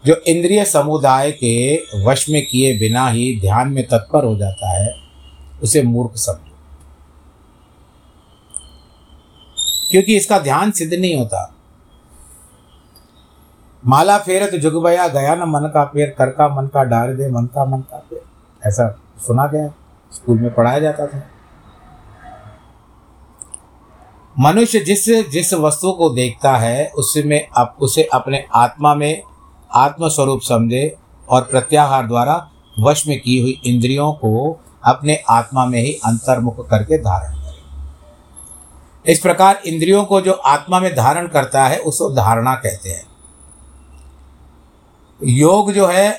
जो 0.07 0.15
इंद्रिय 0.27 0.65
समुदाय 0.65 1.33
के 1.33 1.77
वश 2.05 2.29
में 2.29 2.47
किए 2.47 2.79
बिना 2.79 3.09
ही 3.09 3.41
ध्यान 3.41 3.69
में 3.69 3.89
तत्पर 3.89 4.25
हो 4.25 4.37
जाता 4.37 4.83
है, 4.83 4.95
उसे 5.63 5.83
मूर्ख 5.83 6.17
समझो। 6.17 6.53
क्योंकि 9.91 10.17
इसका 10.17 10.39
ध्यान 10.39 10.71
सिद्ध 10.71 10.95
नहीं 10.95 11.17
होता। 11.17 11.55
माला 13.87 14.19
फेरत 14.19 14.55
जुगबया 14.55 15.09
गया 15.09 15.35
न 15.35 15.39
मन 15.39 15.71
का 15.75 15.85
पेर, 15.85 16.15
कर 16.19 16.27
का 16.27 16.49
मन 16.49 16.67
का 16.67 16.85
डार 16.85 17.15
दे, 17.15 17.31
मन 17.31 17.45
का 17.45 17.65
मन 17.65 17.81
का 17.81 17.97
पेर। 17.97 18.23
ऐसा 18.69 18.99
सुना 19.27 19.47
गया, 19.47 19.69
स्कूल 20.13 20.39
में 20.39 20.55
पढ़ाया 20.55 20.79
जाता 20.79 21.07
था। 21.07 21.23
मनुष्य 24.39 24.81
जिस 24.81 25.31
जिस 25.31 25.55
वस्तु 25.55 25.93
को 25.93 26.11
देखता 26.11 26.57
है, 26.57 26.87
उसमें 26.87 27.49
अब 27.57 27.77
उसे 27.81 28.03
अपने 28.03 28.45
आत्मा 28.55 28.95
में 28.95 29.23
आत्मस्वरूप 29.75 30.41
समझे 30.41 30.97
और 31.29 31.43
प्रत्याहार 31.43 32.07
द्वारा 32.07 32.51
वश 32.81 33.07
में 33.07 33.21
की 33.21 33.41
हुई 33.41 33.61
इंद्रियों 33.67 34.13
को 34.13 34.61
अपने 34.85 35.23
आत्मा 35.29 35.67
में 35.67 35.79
ही 35.79 35.93
अंतर्मुख 35.93 36.71
करके 36.71 36.99
धारण 36.99 37.33
करे। 37.33 39.13
इस 39.13 39.19
प्रकार 39.19 39.61
इंद्रियों 39.67 40.05
को 40.05 40.21
जो 40.21 40.33
आत्मा 40.33 40.81
में 40.81 40.97
धारण 40.97 41.27
करता 41.29 41.65
है, 41.65 41.79
उसको 41.79 42.11
धारणा 42.11 42.55
कहते 42.55 42.91
हैं। 42.91 43.12
योग 45.25 45.73
जो 45.73 45.87
है, 45.87 46.11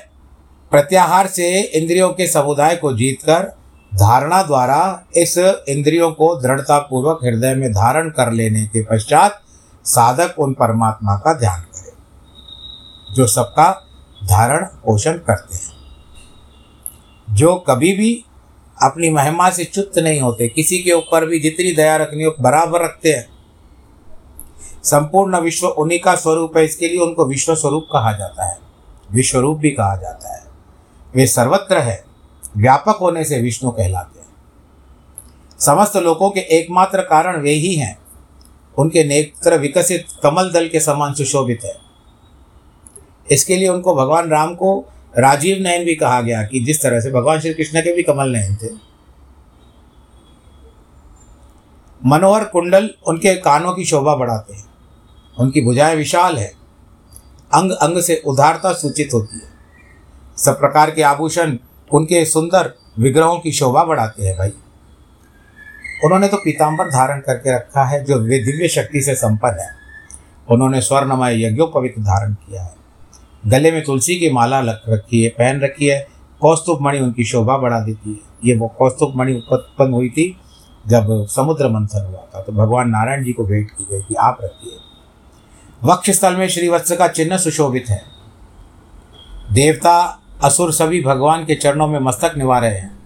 प्रत्याहार 0.70 1.26
से 1.26 1.60
इंद्रियों 1.60 2.08
के 2.08 2.26
समुदाय 2.26 2.76
को 2.76 2.92
जीतकर 2.92 3.42
धारणा 3.94 4.42
द्वारा 4.42 5.04
इस 5.16 5.38
इंद्रियों 5.68 6.10
को 6.12 6.34
दृढ़ता 6.36 6.78
पूर्वक 6.78 7.20
हृदय 7.24 7.54
में 7.54 7.72
धारण 7.72 8.08
कर 8.10 8.32
लेने 8.32 8.66
के 8.66 8.82
पश्चात 8.82 9.40
साधक 9.84 10.38
उन 10.38 10.52
परमात्मा 10.52 11.16
का 11.16 11.38
ध्यान 11.38 11.60
करे, 11.60 11.92
जो 13.14 13.26
सबका 13.26 13.70
धारण 14.24 14.64
पोषण 14.64 15.18
करते 15.18 15.56
हैं। 15.56 17.34
जो 17.34 17.54
कभी 17.54 17.92
भी 17.92 18.24
अपनी 18.82 19.10
महिमा 19.10 19.50
से 19.50 19.64
चुत 19.64 19.98
नहीं 19.98 20.20
होते, 20.20 20.48
किसी 20.48 20.78
के 20.78 20.92
ऊपर 20.92 21.26
भी 21.26 21.40
जितनी 21.40 21.72
दया 21.72 21.96
रखनी 21.96 22.24
हो, 22.24 22.34
बराबर 22.40 22.84
रखते 22.84 23.12
हैं। 23.12 23.28
संपूर्ण 24.84 25.40
विश्व 25.40 25.66
उन्हीं 25.66 26.00
का 26.00 26.14
स्वरूप 26.14 26.56
है, 26.56 26.64
इसके 26.64 26.88
लिए 26.88 26.98
उनको 26.98 27.26
विश्व 27.26 27.54
स्वरूप 27.54 27.86
कहा 27.92 28.12
जाता 28.12 28.44
है। 28.44 28.63
विश्वरूप 29.12 29.58
भी 29.58 29.70
कहा 29.70 29.96
जाता 29.96 30.36
है। 30.36 30.44
वे 31.14 31.26
सर्वत्र 31.26 31.78
है, 31.78 32.04
व्यापक 32.56 32.98
होने 33.00 33.24
से 33.24 33.40
विष्णु 33.40 33.70
कहलाते 33.70 34.20
हैं। 34.20 34.28
समस्त 35.60 35.96
लोगों 35.96 36.30
के 36.30 36.40
एकमात्र 36.40 37.02
कारण 37.02 37.40
वे 37.40 37.50
ही 37.50 37.74
हैं। 37.74 37.98
उनके 38.78 39.04
नेत्र 39.04 39.58
विकसित 39.58 40.06
कमल 40.22 40.50
दल 40.50 40.68
के 40.68 40.80
समान 40.80 41.14
सुशोभित 41.14 41.60
है। 41.64 41.76
इसके 43.30 43.56
लिए 43.56 43.68
उनको 43.68 43.94
भगवान 43.94 44.30
राम 44.30 44.54
को 44.54 44.88
राजीव 45.18 45.56
नयन 45.60 45.84
भी 45.84 45.94
कहा 45.94 46.20
गया 46.20 46.42
कि 46.42 46.60
जिस 46.60 46.82
तरह 46.82 47.00
से 47.00 47.10
भगवान 47.10 47.40
श्री 47.40 47.54
कृष्ण 47.54 47.80
के 47.80 47.96
भी 47.96 48.02
कमल 48.02 48.28
नयन 48.28 48.56
थे। 48.56 48.68
मनोहर 52.06 52.44
कुंडल 52.44 52.90
उनके 53.06 53.34
कानों 53.34 53.74
की 53.74 53.84
शोभा 53.84 54.14
बढ़ाते 54.14 54.54
हैं। 54.54 54.64
उनकी 55.38 55.60
भुजाएँ 55.60 55.96
विशाल 55.96 56.36
है। 56.36 56.63
अंग 57.54 57.70
अंग 57.72 58.00
से 58.02 58.22
उदारता 58.26 58.72
सूचित 58.72 59.14
होती 59.14 59.36
है। 59.36 59.52
सब 60.36 60.58
प्रकार 60.60 60.90
के 60.90 61.02
आभूषण 61.02 61.56
उनके 61.90 62.24
सुंदर 62.24 62.72
विग्रहों 62.98 63.38
की 63.38 63.52
शोभा 63.52 63.84
बढ़ाते 63.84 64.26
हैं 64.26 64.36
भाई। 64.38 64.52
उन्होंने 66.04 66.28
तो 66.28 66.36
पीताम्बर 66.36 66.90
धारण 66.90 67.20
करके 67.20 67.54
रखा 67.54 67.84
है, 67.84 68.04
जो 68.04 68.18
दिव्य 68.18 68.68
शक्ति 68.68 69.00
से 69.00 69.14
संपन्न 69.14 69.60
है। 69.60 69.70
उन्होंने 70.48 70.80
स्वर्णमय 70.80 71.44
यज्ञोपवित 71.44 71.94
धारण 71.98 72.34
किया 72.34 72.62
है। 72.62 72.74
गले 73.46 73.70
में 73.72 73.82
तुलसी 73.84 74.18
की 74.18 74.30
माला 74.30 74.60
लग 74.60 74.82
रखी 74.88 75.22
है, 75.22 75.28
पहन 75.28 75.60
रखी 75.60 75.86
है 75.86 76.06
कौस्तुभ 76.40 76.80
मणि 76.82 76.98
उनकी 76.98 77.24
शोभा 77.24 77.56
बढ़ा 77.56 77.80
देती 77.80 78.10
है। 78.10 78.48
ये 78.48 78.56
वो 78.56 78.68
कौस्तुभ 78.68 79.16
मणि 79.16 79.34
उत्पन्न 79.52 79.92
हुई 79.92 80.08
थी 80.08 80.36
जब 80.88 81.06
समुद्र 81.26 81.68
मंथन 81.68 82.04
हुआ 82.04 82.26
था 82.34 82.40
तो 82.42 82.52
भगवान 82.52 82.88
नारायण 82.90 83.24
जी 83.24 83.32
को 83.32 83.44
भेंट 83.44 83.70
की 83.70 83.86
गई 83.90 84.00
कि 84.00 84.14
आप 84.14 84.38
रखिए। 84.42 84.78
वक्ष 85.84 86.10
स्थल 86.10 86.36
में 86.36 86.48
श्रीवत्स 86.48 86.92
का 86.92 87.08
चिन्ह 87.08 87.38
सुशोभित 87.38 87.84
है। 87.88 88.02
देवता, 89.52 90.18
असुर 90.44 90.72
सभी 90.72 91.02
भगवान 91.02 91.44
के 91.44 91.54
चरणों 91.54 91.88
में 91.88 92.00
मस्तक 92.00 92.34
निभा 92.38 92.58
रहे 92.58 92.74
हैं। 92.74 92.98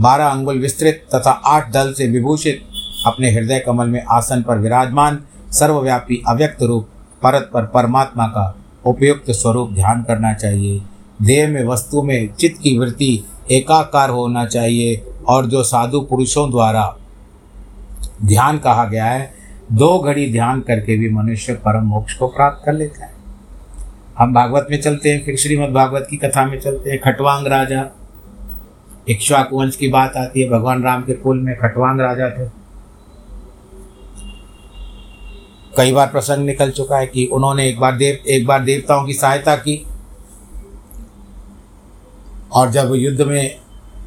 बारह 0.00 0.26
अंगुल 0.26 0.58
विस्तृत 0.58 1.06
तथा 1.14 1.30
आठ 1.30 1.72
दल 1.72 1.92
से 1.92 2.06
विभूषित 2.06 2.64
अपने 3.06 3.30
हृदय 3.30 3.58
कमल 3.58 3.86
में 3.86 4.04
आसन 4.10 4.42
पर 4.42 4.58
विराजमान, 4.58 5.24
सर्वव्यापी 5.52 6.22
अव्यक्त 6.28 6.62
रूप 6.62 6.88
परत 7.22 7.50
पर 7.54 7.66
परमात्मा 7.66 8.26
का 8.26 8.58
उपयुक्त 8.86 9.30
स्वरूप 9.30 9.72
ध्यान 9.72 10.02
करना 10.02 10.34
चाहिए। 10.34 10.82
देह 11.22 11.48
में, 11.48 11.64
वस्तु 11.64 12.02
में 12.02 12.34
चित्त 12.34 12.62
की 12.62 12.78
वृत्ति 12.78 13.24
एकाकार 13.50 14.10
होना 14.10 14.46
चाहिए 14.46 15.06
और 15.28 15.46
जो 15.46 15.62
साधु 15.62 16.00
पुरुषों 16.00 16.50
द्वारा 16.50 16.96
ध्यान 18.24 18.58
कहा 18.58 18.84
गया 18.84 19.04
है 19.04 19.37
दो 19.72 19.98
घड़ी 19.98 20.32
ध्यान 20.32 20.60
करके 20.60 20.96
भी 20.98 21.10
मनुष्य 21.10 21.54
परम 21.54 21.86
मोक्ष 21.86 22.14
को 22.14 22.28
प्राप्त 22.28 22.66
कर 22.66 22.72
लेता 22.72 23.04
है। 23.04 23.14
हम 24.18 24.34
भागवत 24.34 24.66
में 24.70 24.80
चलते 24.80 25.10
हैं, 25.10 25.24
फिर 25.24 25.36
श्रीमद् 25.36 25.74
भागवत 25.74 26.06
की 26.10 26.16
कथा 26.16 26.46
में 26.46 26.60
चलते 26.60 26.90
हैं। 26.90 27.00
खटवांग 27.00 27.46
राजा 27.46 27.84
इक्ष्वाकु 29.08 29.58
वंश 29.58 29.76
की 29.76 29.88
बात 29.88 30.16
आती 30.16 30.42
है, 30.42 30.50
भगवान 30.50 30.84
राम 30.84 31.02
के 31.02 31.12
कुल 31.12 31.38
में 31.38 31.56
खटवांग 31.56 32.00
राजा 32.00 32.30
थे। 32.30 32.48
कई 35.76 35.92
बार 35.92 36.06
प्रसंग 36.06 36.46
निकल 36.46 36.70
चुका 36.70 36.98
है 36.98 37.06
कि 37.06 37.26
उन्होंने 37.26 37.68
एक 37.68 37.80
बार 37.80 37.96
देव, 37.96 38.18
एक 38.28 38.46
बार 38.46 38.64
देवताओं 38.64 39.06
की 39.06 39.12
सहायता 39.12 39.56
की, 39.56 39.86
और 42.52 42.70
जब 42.70 42.92
युद्ध 42.94 43.22
में 43.22 43.56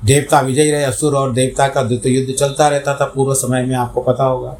देवता 0.05 0.39
विजयी 0.41 0.71
रहे, 0.71 0.83
असुर 0.83 1.15
और 1.15 1.33
देवता 1.33 1.67
का 1.67 1.83
द्वित 1.83 2.05
युद्ध 2.05 2.33
चलता 2.33 2.67
रहता 2.67 2.95
था, 2.95 3.05
पूर्व 3.05 3.33
समय 3.33 3.65
में 3.65 3.75
आपको 3.75 4.01
पता 4.01 4.23
होगा। 4.23 4.57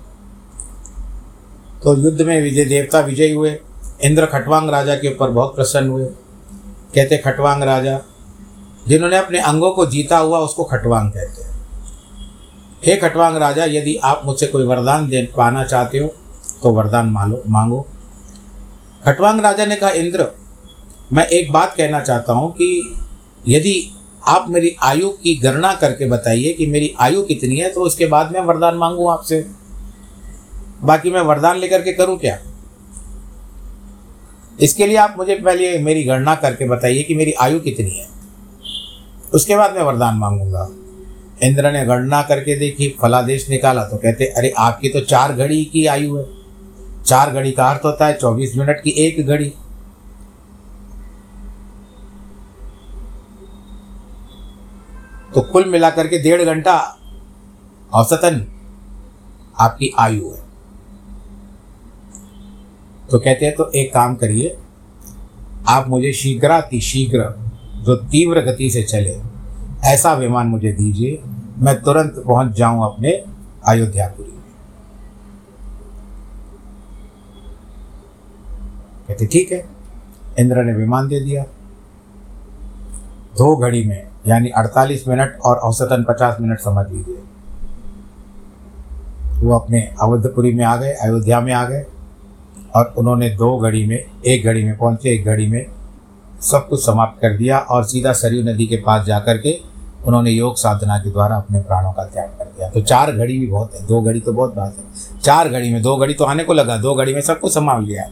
तो 1.84 1.96
युद्ध 1.98 2.22
में 2.22 2.41
विजय 2.41 2.65
देवता 2.65 3.00
विजयी 3.00 3.32
हुए। 3.32 3.58
इंद्र 4.04 4.26
खटवांग 4.26 4.70
राजा 4.70 4.96
के 4.96 5.13
ऊपर 5.13 5.30
बहुत 5.30 5.56
प्रसन्न 5.56 5.89
हुए। 5.89 6.06
कहते, 6.96 7.17
खटवांग 7.17 7.63
राजा, 7.63 8.00
जिन्होंने 8.88 9.17
अपने 9.17 9.39
अंगों 9.39 9.72
को 9.72 9.86
जीता 9.86 10.17
हुआ 10.17 10.39
उसको 10.39 10.63
खटवांग 10.63 11.12
कहते 11.12 11.44
हैं। 11.44 11.50
हे 12.86 12.96
खटवांग 12.96 13.38
राजा, 13.38 13.65
यदि 13.65 13.96
आप 13.96 14.22
मुझसे 14.26 14.48
कोई 14.48 14.63
वरदान 14.63 15.08
दे, 15.10 15.22
पाना 15.38 15.63
चाहते 15.63 15.98
हो 15.98 16.08
तो 16.63 16.72
वरदान 16.72 17.10
मांगो 17.10 17.41
मांगो। 17.48 17.86
खटवांग 19.06 19.39
राजा 19.41 19.65
ने 19.65 19.76
कहा, 19.76 19.89
इंद्र, 19.89 20.28
मैं 21.13 21.26
एक 21.28 21.52
बात 21.52 21.74
कहना 21.78 22.00
चाहता 22.02 22.34
हूँ 22.34 22.52
कि 22.52 22.98
यदि 23.48 23.91
आप 24.28 24.46
मेरी 24.50 24.76
आयु 24.84 25.10
की 25.10 25.36
गणना 25.36 25.74
करके 25.74 26.06
बताइए 26.06 26.54
कि 26.54 26.65
मेरी 26.65 26.94
आयु 27.00 27.22
कितनी 27.24 27.56
है 27.56 27.70
तो 27.70 27.82
उसके 27.82 28.06
बाद 28.06 28.32
मैं 28.32 28.41
वरदान 28.41 28.76
मांगू 28.76 29.08
आपसे। 29.08 29.46
बाकी 30.84 31.12
मैं 31.12 31.22
वरदान 31.22 31.58
लेकर 31.58 31.82
के 31.82 31.94
करूँ 31.94 32.20
क्या? 32.20 32.39
इसके 34.60 34.88
लिए 34.88 34.98
आप 34.98 35.15
मुझे 35.17 35.36
पहले 35.36 35.80
मेरी 35.80 36.04
गणना 36.04 36.36
करके 36.36 36.70
बताइए 36.70 37.04
कि 37.04 37.15
मेरी 37.15 37.32
आयु 37.32 37.60
कितनी 37.60 37.89
है। 37.89 38.08
उसके 39.34 39.56
बाद 39.56 39.76
मैं 39.76 39.82
वरदान 39.82 40.15
मांगूँगा। 40.15 40.70
इंद्र 41.44 41.72
ने 41.72 41.86
गणना 41.86 42.22
करके 42.22 42.60
देखी, 42.60 42.98
फलादेश 43.02 43.50
निकाला 43.50 43.84
तो 43.84 43.98
कहते, 43.98 44.26
अरे, 44.26 44.54
आपकी 44.58 44.89
तो 44.89 45.00
चार 45.00 45.34
घड़ी 45.34 45.65
की 45.65 45.86
आयु 45.86 46.17
है। 46.17 46.26
चार 47.06 47.32
घड़ी 47.32 47.52
का 47.52 47.70
अर्थ 47.70 47.86
होता 47.86 48.06
है 48.06 48.13
चौबीस 48.13 48.56
मिनट 48.56 48.84
की 48.84 48.89
एक 48.89 49.28
घड़ी। 49.28 49.54
तो 55.36 55.41
कुल 55.41 55.65
मिलाकर 55.65 56.08
के 56.08 56.17
डेढ़ 56.17 56.41
घंटा। 56.41 56.98
औसतन 57.94 58.48
आपकी 59.60 59.94
आयु 60.00 60.30
है। 60.30 60.40
तो 63.12 63.19
कहते 63.19 63.45
हैं 63.45 63.56
तो 63.56 63.69
एक 63.71 63.93
काम 63.93 64.15
करिए, 64.15 64.58
आप 65.69 65.88
मुझे 65.88 66.12
शीघ्राति 66.13 66.80
शीघ्र, 66.82 67.24
जो 67.78 67.95
तीव्र 67.95 68.41
गति 68.41 68.69
से 68.69 68.84
चले, 68.84 69.15
ऐसा 69.86 70.13
विमान 70.13 70.47
मुझे 70.47 70.71
दीजिए, 70.71 71.21
मैं 71.58 71.76
तुरंत 71.84 72.24
पहुँच 72.28 72.56
जाऊँ 72.58 72.84
अपने 72.86 73.12
अयोध्यापुरी 73.67 74.32
कहते, 79.08 79.26
ठीक 79.26 79.52
है। 79.52 79.63
इंद्र 80.39 80.63
ने 80.63 80.74
विमान 80.74 81.08
दे 81.08 81.19
दिया। 81.19 81.43
दो 83.38 83.56
घड़ी 83.58 83.84
में, 83.86 84.08
यानी 84.28 84.50
48 84.52 85.08
मिनट 85.08 85.38
और 85.39 85.58
औसतन 85.58 86.06
50 86.10 86.38
मिनट 86.41 86.60
समझ 86.60 86.86
लीजिए, 86.91 87.21
वो 89.38 89.58
अपने 89.60 89.82
अवधपुरी 90.02 90.54
में 90.54 90.65
आ 90.65 90.76
गए, 90.76 90.91
अयोध्या 90.93 91.41
में 91.41 91.54
आ 91.54 91.65
गए। 91.65 91.86
और 92.76 92.94
उन्होंने 92.98 93.30
दो 93.30 93.58
घड़ी 93.58 93.88
में, 93.88 94.06
एक 94.26 94.44
घड़ी 94.44 94.64
में 94.64 94.78
पहुँचे, 94.78 95.10
एक 95.10 95.26
घड़ी 95.26 95.48
में 95.48 95.66
सब 96.42 96.68
कुछ 96.70 96.86
समाप्त 96.86 97.22
कर 97.22 97.38
दिया 97.38 97.60
और 97.60 97.84
सीधा 97.84 98.14
सरयू 98.14 98.44
नदी 98.44 98.66
के 98.68 98.76
पास 98.76 99.06
जाकर 99.06 99.38
के 99.38 99.72
उन्होंने 100.06 100.32
योग 100.32 100.56
साधना 100.56 100.98
के 100.98 101.10
द्वारा 101.10 101.36
अपने 101.36 101.60
प्राणों 101.60 101.94
का 101.94 102.04
त्याग 102.04 102.28
कर 102.28 102.46
दिया। 102.46 102.70
तो 102.70 102.82
चार 102.82 103.12
घड़ी 103.12 103.40
भी 103.40 103.48
बहुत 103.48 103.76
है, 103.76 103.88
दो 103.88 104.02
घड़ी 104.02 104.20
तो 104.20 104.34
बहुत 104.34 104.56
बात 104.56 104.76
है। 104.78 104.84
चार 105.22 105.50
घड़ी 105.50 105.74
में, 105.74 105.82
दो 105.82 105.98
घड़ी 105.98 106.14
तो 106.14 106.24
आने 106.24 106.44
को 106.44 106.54
लगा, 106.54 106.78
दो 106.78 106.96
घड़ी 106.96 107.14
में 107.14 107.22
सब 107.22 107.40
कुछ 107.40 107.54
संभाल 107.54 107.84
लिया। 107.84 108.04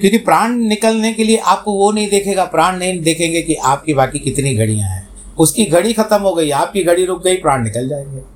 क्योंकि 0.00 0.18
प्राण 0.18 0.52
निकलने 0.52 1.12
के 1.12 1.24
लिए 1.24 1.36
आपको 1.36 1.72
वो 1.72 1.92
नहीं 1.92 2.08
देखेगा, 2.08 2.44
प्राण 2.44 2.76
नहीं 2.76 3.00
देखेंगे 3.00 3.42
कि 3.42 3.54
आपकी 3.54 3.94
बाकी 3.94 4.18
कितनी 4.18 4.54
घड़ियाँ 4.54 4.88
हैं। 4.88 5.08
उसकी 5.38 5.64
घड़ी 5.64 5.92
खत्म 5.92 6.22
हो 6.22 6.34
गई, 6.34 6.50
आपकी 6.50 6.84
घड़ी 6.84 7.04
रुक 7.04 7.24
गई, 7.24 7.36
प्राण 7.36 7.64
निकल 7.64 7.88
जाएँगे। 7.88 8.33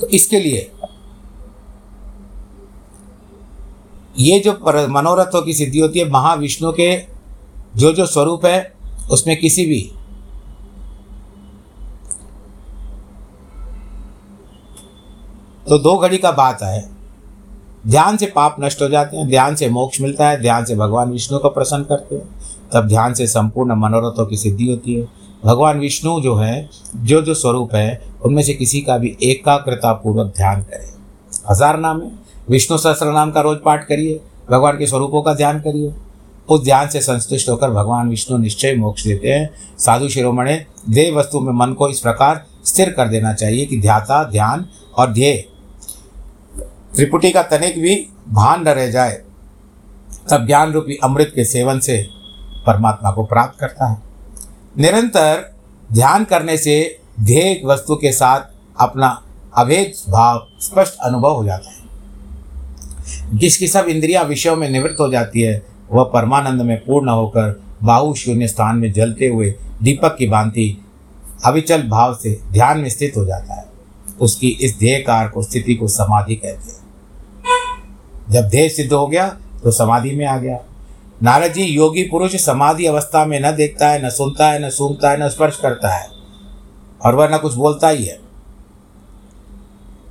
तो 0.00 0.06
इसके 0.06 0.40
लिए 0.40 0.70
ये 4.18 4.38
जो 4.38 4.52
मनोरथों 4.88 5.42
की 5.42 5.54
सिद्धि 5.54 5.80
होती 5.80 5.98
है, 5.98 6.10
महाविष्णु 6.10 6.72
के 6.72 6.96
जो 7.76 7.92
जो 7.92 8.06
स्वरूप 8.06 8.44
है, 8.46 8.72
उसमें 9.10 9.36
किसी 9.36 9.66
भी 9.66 9.80
तो 15.68 15.78
दो 15.78 15.96
घड़ी 15.98 16.18
का 16.18 16.30
बात 16.32 16.62
है। 16.62 16.90
ध्यान 17.86 18.16
से 18.16 18.26
पाप 18.26 18.56
नष्ट 18.60 18.82
हो 18.82 18.88
जाते 18.88 19.16
हैं, 19.16 19.28
ध्यान 19.28 19.54
से 19.54 19.68
मोक्ष 19.68 20.00
मिलता 20.00 20.28
है, 20.28 20.40
ध्यान 20.40 20.64
से 20.64 20.74
भगवान 20.74 21.10
विष्णु 21.10 21.38
को 21.38 21.48
प्रसन्न 21.48 21.84
करते 21.84 22.14
हैं, 22.14 22.24
तब 22.72 22.88
ध्यान 22.88 23.14
से 23.14 23.26
संपूर्ण 23.26 23.74
मनोरथों 23.74 24.26
की 24.26 24.36
सिद्धि 24.36 24.70
होती 24.70 24.94
है। 24.94 25.06
भगवान 25.44 25.80
विष्णु 25.80 26.20
जो 26.20 26.34
है, 26.34 26.70
जो 26.96 27.20
जो 27.22 27.34
स्वरूप 27.34 27.74
है 27.74 28.13
उनमें 28.24 28.42
से 28.42 28.54
किसी 28.54 28.80
का 28.80 28.98
भी 28.98 29.16
एकाग्रता 29.22 29.92
पूर्वक 29.92 30.32
ध्यान 30.36 30.62
करें। 30.62 30.92
हज़ार 31.50 31.78
नाम 31.78 32.00
है। 32.02 32.10
विष्णु 32.50 32.78
सहस्त्र 32.78 33.12
नाम 33.12 33.30
का 33.30 33.40
रोज 33.40 33.58
पाठ 33.64 33.86
करिए। 33.86 34.20
भगवान 34.50 34.78
के 34.78 34.86
स्वरूपों 34.86 35.22
का 35.22 35.34
ध्यान 35.34 35.60
करिए। 35.60 35.92
उस 36.48 36.62
ध्यान 36.64 36.88
से 36.88 37.00
संतुष्ट 37.00 37.48
होकर 37.48 37.70
भगवान 37.70 38.08
विष्णु 38.08 38.38
निश्चय 38.38 38.74
मोक्ष 38.74 39.04
देते 39.04 39.28
हैं। 39.28 39.50
साधु 39.78 40.08
शिरोमणे 40.08 40.56
देव 40.88 41.18
वस्तु 41.18 41.40
में 41.40 41.52
मन 41.56 41.72
को 41.72 41.88
इस 41.88 42.00
प्रकार 42.00 42.44
स्थिर 42.64 42.90
कर 42.90 43.08
देना 43.08 43.32
चाहिए 43.34 43.66
कि 43.66 43.80
ध्याता, 43.80 44.22
ध्यान 44.24 44.66
और 44.98 45.12
ध्येय। 45.12 45.44
त्रिपुटी 46.94 47.30
का 47.30 47.42
तनिक 47.42 47.80
भी 47.82 47.94
भान 48.28 48.62
न 48.62 48.68
रह 48.68 48.90
जाए, 48.90 49.20
तब 50.30 50.46
ज्ञान 50.46 50.72
रूपी 50.72 50.98
अमृत 51.04 51.32
के 51.34 51.44
सेवन 51.44 51.78
से 51.78 51.96
परमात्मा 52.66 53.10
को 53.10 53.24
प्राप्त 53.24 53.58
करता 53.60 53.86
है। 53.86 54.02
निरंतर 54.78 55.42
ध्यान 55.92 56.24
करने 56.24 56.56
से 56.56 56.76
ध्येय 57.20 57.62
वस्तु 57.64 57.96
के 57.96 58.12
साथ 58.12 58.40
अपना 58.80 59.22
अभेद 59.56 60.12
भाव 60.12 60.46
स्पष्ट 60.60 60.94
अनुभव 60.94 61.34
हो 61.34 61.44
जाता 61.44 61.70
है। 61.70 61.84
जिसकी 63.38 63.68
सब 63.68 63.86
इंद्रियाँ 63.88 64.24
विषयों 64.24 64.56
में 64.56 64.70
निवृत्त 64.70 65.00
हो 65.00 65.08
जाती 65.08 65.40
है, 65.40 65.66
वह 65.92 66.04
परमानंद 66.04 66.60
में 66.60 66.84
पूर्ण 66.84 67.08
होकर 67.08 67.62
बाहु 67.82 68.14
शून्य 68.14 68.48
स्थान 68.48 68.76
में 68.76 68.92
जलते 68.92 69.26
हुए 69.26 69.54
दीपक 69.82 70.16
की 70.16 70.26
भांति 70.26 70.84
अविचल 71.44 71.82
भाव 71.82 72.14
से 72.14 72.40
ध्यान 72.52 72.78
में 72.78 72.88
स्थित 72.88 73.12
हो 73.16 73.24
जाता 73.24 73.54
है। 73.54 73.64
उसकी 74.20 74.48
इस 74.48 74.78
ध्येयकार 74.78 75.28
को 75.28 75.42
स्थिति 75.42 75.74
को 75.74 75.88
समाधि 75.88 76.34
कहते 76.34 76.72
हैं। 76.72 76.84
जब 78.30 78.48
ध्येय 78.48 78.68
सिद्ध 78.68 78.92
हो 78.92 79.06
गया 79.06 79.28
तो 79.62 79.70
समाधि 79.70 80.10
में 80.10 80.26
आ 80.26 80.38
गया। 80.38 80.58
नारद 81.22 81.52
जी 81.52 81.62
योगी 81.62 82.02
पुरुष 82.02 82.36
समाधि 82.36 82.86
अवस्था 82.86 83.24
में 83.24 83.40
न 83.40 83.56
देखता 83.56 83.88
है, 83.88 84.06
न 84.06 84.10
सुनता 84.10 84.50
है, 84.50 84.66
न 84.66 84.70
सूंघता 84.70 85.10
है, 85.10 85.26
न 85.26 85.28
स्पर्श 85.28 85.56
करता 85.56 85.94
है। 85.94 86.13
और 87.04 87.14
वह 87.14 87.36
कुछ 87.36 87.54
बोलता 87.54 87.88
ही 87.88 88.04
है। 88.04 88.24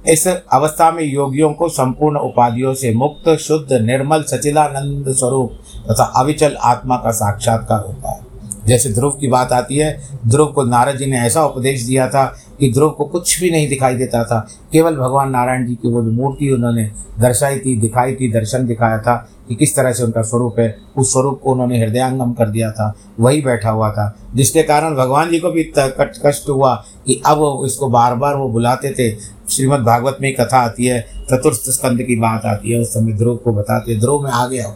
इस 0.08 0.28
अवस्था 0.28 0.92
में 0.92 1.04
योगियों 1.04 1.54
को 1.54 1.70
संपूर्ण 1.70 2.18
उपाधियों 2.18 2.74
से 2.74 2.94
मुक्त, 2.94 3.30
शुद्ध, 3.30 3.74
निर्मल 3.74 4.24
सचिदानंद 4.24 5.12
स्वरूप 5.16 5.52
तथा 5.92 6.04
अविचल 6.04 6.56
आत्मा 6.56 6.98
का 6.98 7.12
साक्षात्कार 7.12 7.80
होता 7.80 8.12
है। 8.12 8.34
जैसे 8.66 8.90
ध्रुव 8.90 9.12
की 9.12 9.28
बात 9.28 9.52
आती 9.52 9.78
है, 9.78 10.10
ध्रुव 10.28 10.48
को 10.48 10.64
नारद 10.64 10.98
जी 10.98 11.06
ने 11.06 11.20
ऐसा 11.20 11.46
उपदेश 11.46 11.84
दिया 11.84 12.08
था 12.08 12.40
कि 12.60 12.72
ध्रुव 12.74 12.90
को 12.90 13.06
कुछ 13.06 13.40
भी 13.42 13.50
नहीं 13.50 13.68
दिखाई 13.70 13.96
देता 13.96 14.24
था। 14.24 14.48
केवल 14.72 14.96
भगवान 14.96 15.30
नारायण 15.30 15.66
जी 15.68 15.76
की 15.76 15.88
वो 15.88 16.02
मूर्ति 16.02 16.50
उन्होंने 16.50 16.92
दर्शाई 17.20 17.60
थी, 17.60 17.76
दिखाई 17.80 18.14
थी, 18.14 18.32
दर्शन 18.32 18.66
दिखाया 18.68 18.98
था 18.98 19.16
कि 19.50 19.56
किस 19.56 19.76
तरह 19.76 19.94
से 19.94 20.04
उनका 20.04 20.22
स्वरूप 20.22 20.60
है, 20.60 20.78
उस 20.98 21.12
स्वरूप 21.14 21.40
को 21.44 21.52
उन्होंने 21.52 21.80
हृदयांगम 21.80 22.34
कर 22.34 22.50
दिया 22.50 22.72
था, 22.72 22.94
वही 23.20 23.42
बैठा 23.42 23.70
हुआ 23.70 23.92
था। 23.92 24.16
जिसके 24.36 24.64
कारण 24.64 24.96
भगवान 24.96 25.30
जी 25.30 25.40
को 25.40 25.52
भी 25.52 25.72
कष्ट 25.78 26.50
हुआ 26.50 26.76
कि 27.06 27.22
अब 27.26 27.64
इसको 27.66 27.90
बार 27.90 28.16
बार 28.16 28.36
वो 28.36 28.50
बुलाते 28.50 28.92
थे। 28.92 29.12
श्रीमद् 29.50 29.82
भागवत 29.82 30.18
में 30.22 30.34
कथा 30.36 30.58
आती 30.58 30.86
है, 30.86 31.02
चतुर्थ 31.32 31.70
स्कंद 31.70 32.04
की 32.04 32.16
बात 32.16 32.46
आती 32.46 32.72
है, 32.72 32.80
उस 32.80 32.94
समय 32.94 33.14
ध्रुव 33.14 33.36
को 33.36 33.54
बताते 33.54 34.00
ध्रुव, 34.00 34.24
में 34.24 34.32
आ 34.32 34.48
गया 34.48 34.76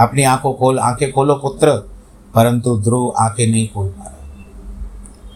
अपनी 0.00 0.22
आँखों 0.22 0.52
खोल, 0.54 0.78
आँखें 0.78 1.12
खोलो 1.12 1.34
पुत्र, 1.34 1.70
परंतु 2.34 2.80
ध्रुव 2.80 3.12
आँखें 3.18 3.46
नहीं 3.46 3.68
खोल 3.68 3.88
पा 3.88 4.04
रहा 4.04 4.18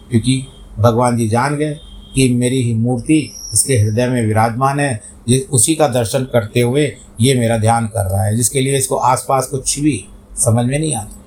क्योंकि 0.09 0.45
भगवान 0.79 1.17
जी 1.17 1.29
जान 1.29 1.55
गए 1.55 1.79
कि 2.15 2.33
मेरी 2.33 2.61
ही 2.63 2.73
मूर्ति 2.73 3.35
इसके 3.53 3.77
हृदय 3.77 4.07
में 4.07 4.25
विराजमान 4.25 4.79
है। 4.79 5.17
जिस 5.27 5.49
उसी 5.49 5.75
का 5.75 5.87
दर्शन 5.87 6.23
करते 6.23 6.61
हुए 6.61 6.95
ये 7.21 7.33
मेरा 7.33 7.57
ध्यान 7.57 7.87
कर 7.87 8.11
रहा 8.11 8.23
है, 8.23 8.35
जिसके 8.35 8.61
लिए 8.61 8.77
इसको 8.77 8.95
आसपास 8.95 9.47
कुछ 9.47 9.79
भी 9.79 10.05
समझ 10.37 10.65
में 10.65 10.79
नहीं 10.79 10.95
आता। 10.95 11.23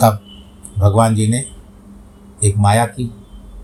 तब 0.00 0.20
भगवान 0.78 1.14
जी 1.14 1.28
ने 1.28 1.44
एक 2.44 2.56
माया 2.56 2.86
की, 2.86 3.10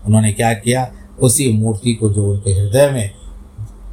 उन्होंने 0.05 0.33
क्या 0.33 0.53
किया? 0.53 0.91
उसी 1.21 1.53
मूर्ति 1.53 1.93
को 1.93 2.09
जो 2.09 2.31
उनके 2.31 2.51
हृदय 2.51 2.91
में 2.91 3.11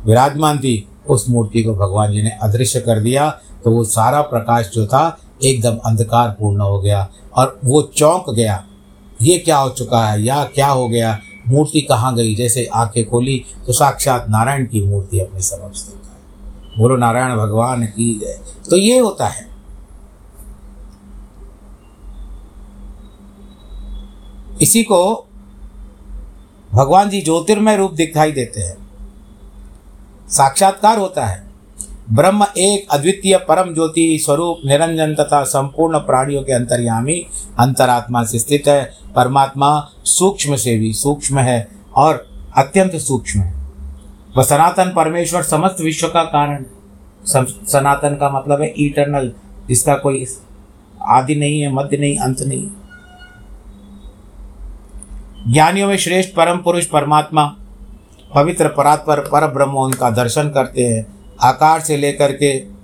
विराजमान 0.07 0.59
थी, 0.59 0.89
उस 1.09 1.31
मूर्ति 1.31 1.63
को 1.63 1.75
भगवान 1.75 2.13
जी 2.13 2.23
ने 2.23 2.31
अदृश्य 2.31 2.81
कर 2.81 3.01
दिया। 3.01 3.41
तो 3.65 3.71
वो 3.71 3.85
सारा 3.85 4.21
प्रकाश 4.21 4.71
जो 4.75 4.87
था 4.87 5.19
एकदम 5.45 5.79
अंधकार 5.79 6.29
पूर्ण 6.31 6.61
हो 6.61 6.81
गया 6.81 7.09
और 7.37 7.61
वो 7.65 7.83
चौंक 7.83 8.35
गया। 8.35 8.67
ये 9.23 9.39
क्या 9.39 9.59
हो 9.59 9.69
चुका 9.71 10.09
है? 10.09 10.23
या 10.23 10.45
क्या 10.45 10.69
हो 10.69 10.89
गया? 10.89 11.21
मूर्ति 11.49 11.81
कहाँ 11.81 12.15
गई? 12.15 12.35
जैसे 12.35 12.67
आँखें 12.67 13.11
खोली 13.11 13.45
तो 13.67 13.73
साक्षात 13.73 14.27
नारायण 14.31 14.67
की 14.67 14.81
मूर्ति 14.81 15.21
अपने 15.21 15.41
समक्ष 15.41 15.83
देखा 15.83 16.09
है। 16.09 16.79
बोलो, 16.79 16.97
नारायण 16.97 17.37
भगवान 17.37 17.87
की 17.87 18.19
जय। 18.19 18.41
तो 18.71 18.77
ये 18.77 18.99
होता 18.99 19.29
है। 19.29 19.57
इसी 24.63 24.83
को 24.83 25.29
भगवान 26.73 27.11
जी 27.11 27.21
ज्योतिर्मय 27.21 27.77
रूप 27.77 27.93
दिखाई 27.93 28.33
देते 28.33 28.61
हैं। 28.61 28.77
साक्षात्कार 30.29 30.99
होता 30.99 31.27
है। 31.27 31.46
ब्रह्म 32.13 32.47
एक 32.59 32.91
अद्वितीय 32.91 33.37
परम 33.39 33.75
ज्योति 33.75 34.19
स्वरूप 34.25 34.59
निरंजन 34.67 35.15
तथा 35.15 35.43
संपूर्ण 35.45 35.99
प्राणियों 35.99 36.43
के 36.43 36.53
अंतर्यामी 36.53 37.27
अंतरात्मा 37.59 38.25
से 38.25 38.39
स्थित 38.39 38.69
है। 38.69 38.93
परमात्मा 39.17 39.89
सूक्ष्म 40.05 40.57
से 40.57 40.79
भी 40.79 40.93
सूक्ष्म 40.93 41.39
है 41.39 41.69
और 41.97 42.27
अत्यंत 42.57 42.97
सूक्ष्म 42.97 43.41
है। 43.41 43.55
वह 44.37 44.43
सनातन 44.43 44.93
परमेश्वर 44.97 45.43
समस्त 45.43 45.81
विश्व 45.81 46.09
का 46.09 46.23
कारण 46.25 46.65
सनातन 47.65 48.15
का 48.15 48.31
मतलब 48.31 48.63
है 48.63 48.69
इटर्नल 48.69 49.33
जिसका 49.69 49.95
कोई 49.95 50.27
आदि 51.03 51.35
नहीं 51.35 51.61
है, 51.61 51.73
मध्य 51.73 51.97
नहीं, 51.97 52.17
अंत 52.19 52.41
नहीं। 52.41 52.69
ज्ञानियों 55.53 55.89
में 55.89 55.97
श्रेष्ठ 55.97 56.35
परम 56.35 56.59
पुरुष 56.59 56.87
परमात्मा, 56.87 57.57
पवित्र 58.35 58.69
परात्पर 58.69 59.21
पर 59.21 59.47
ब्रह्म 59.47 59.73
उनका 59.73 60.11
दर्शन 60.11 60.49
करते 60.49 60.85
हैं। 60.85 61.16
आकार 61.43 61.81
से 61.81 61.97
लेकर 61.97 62.33
के 62.33 62.77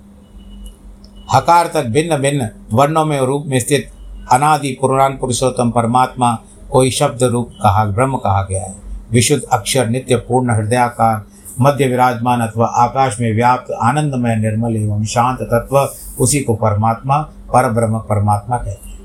हकार 1.33 1.67
तक 1.67 1.83
भिन्न 1.83 2.17
भिन्न 2.17 2.49
वर्णों 2.73 3.05
में 3.05 3.21
रूप 3.21 3.43
में 3.47 3.59
स्थित 3.59 3.91
अनादि 4.31 4.77
पुराण 4.81 5.17
पुरुषोत्तम 5.17 5.71
परमात्मा 5.71 6.39
कोई 6.71 6.91
शब्द 6.91 7.23
रूप 7.23 7.49
कहा, 7.63 7.85
ब्रह्म 7.85 8.17
कहा 8.17 8.43
गया 8.43 8.63
है। 8.63 8.75
विशुद्ध 9.11 9.43
अक्षर, 9.43 9.87
नित्य 9.87 10.15
पूर्ण 10.15 10.51
हृदयाकार, 10.51 11.25
मध्य 11.61 11.87
विराजमान 11.87 12.41
अथवा 12.41 12.65
आकाश 12.65 13.17
में 13.19 13.35
व्याप्त, 13.35 13.71
आनंदमय, 13.71 14.35
निर्मल 14.35 14.75
एवं 14.75 15.05
शांत 15.05 15.37
तत्व, 15.41 15.89
उसी 16.19 16.39
को 16.39 16.55
परमात्मा 16.55 17.17
पर 17.21 17.71
ब्रह्म 17.71 17.99
परमात्मा 17.99 18.57
कहते 18.57 18.89
हैं। 18.89 18.99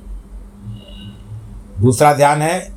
दूसरा 1.81 2.13
ध्यान 2.13 2.43
है, 2.43 2.73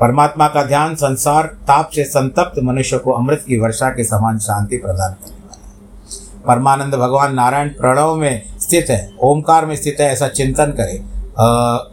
परमात्मा 0.00 0.48
का 0.48 0.62
ध्यान 0.62 0.94
संसार, 0.94 1.46
ताप 1.46 1.90
से 1.90 2.04
संतप्त 2.04 2.62
मनुष्य 2.62 2.98
को 2.98 3.12
अमृत 3.12 3.44
की 3.48 3.58
वर्षा 3.58 3.88
के 3.88 4.04
समान 4.04 4.38
शांति 4.38 4.76
प्रदान 4.76 5.10
है। 5.10 5.41
परमानंद 6.46 6.94
भगवान 6.94 7.34
नारायण 7.34 7.68
प्रणव 7.68 8.14
में 8.14 8.58
स्थित 8.58 8.86
है, 8.90 9.10
ओमकार 9.22 9.66
में 9.66 9.74
स्थित 9.76 9.96
है, 10.00 10.12
ऐसा 10.12 10.28
चिंतन 10.28 10.74
करे। 10.78 10.98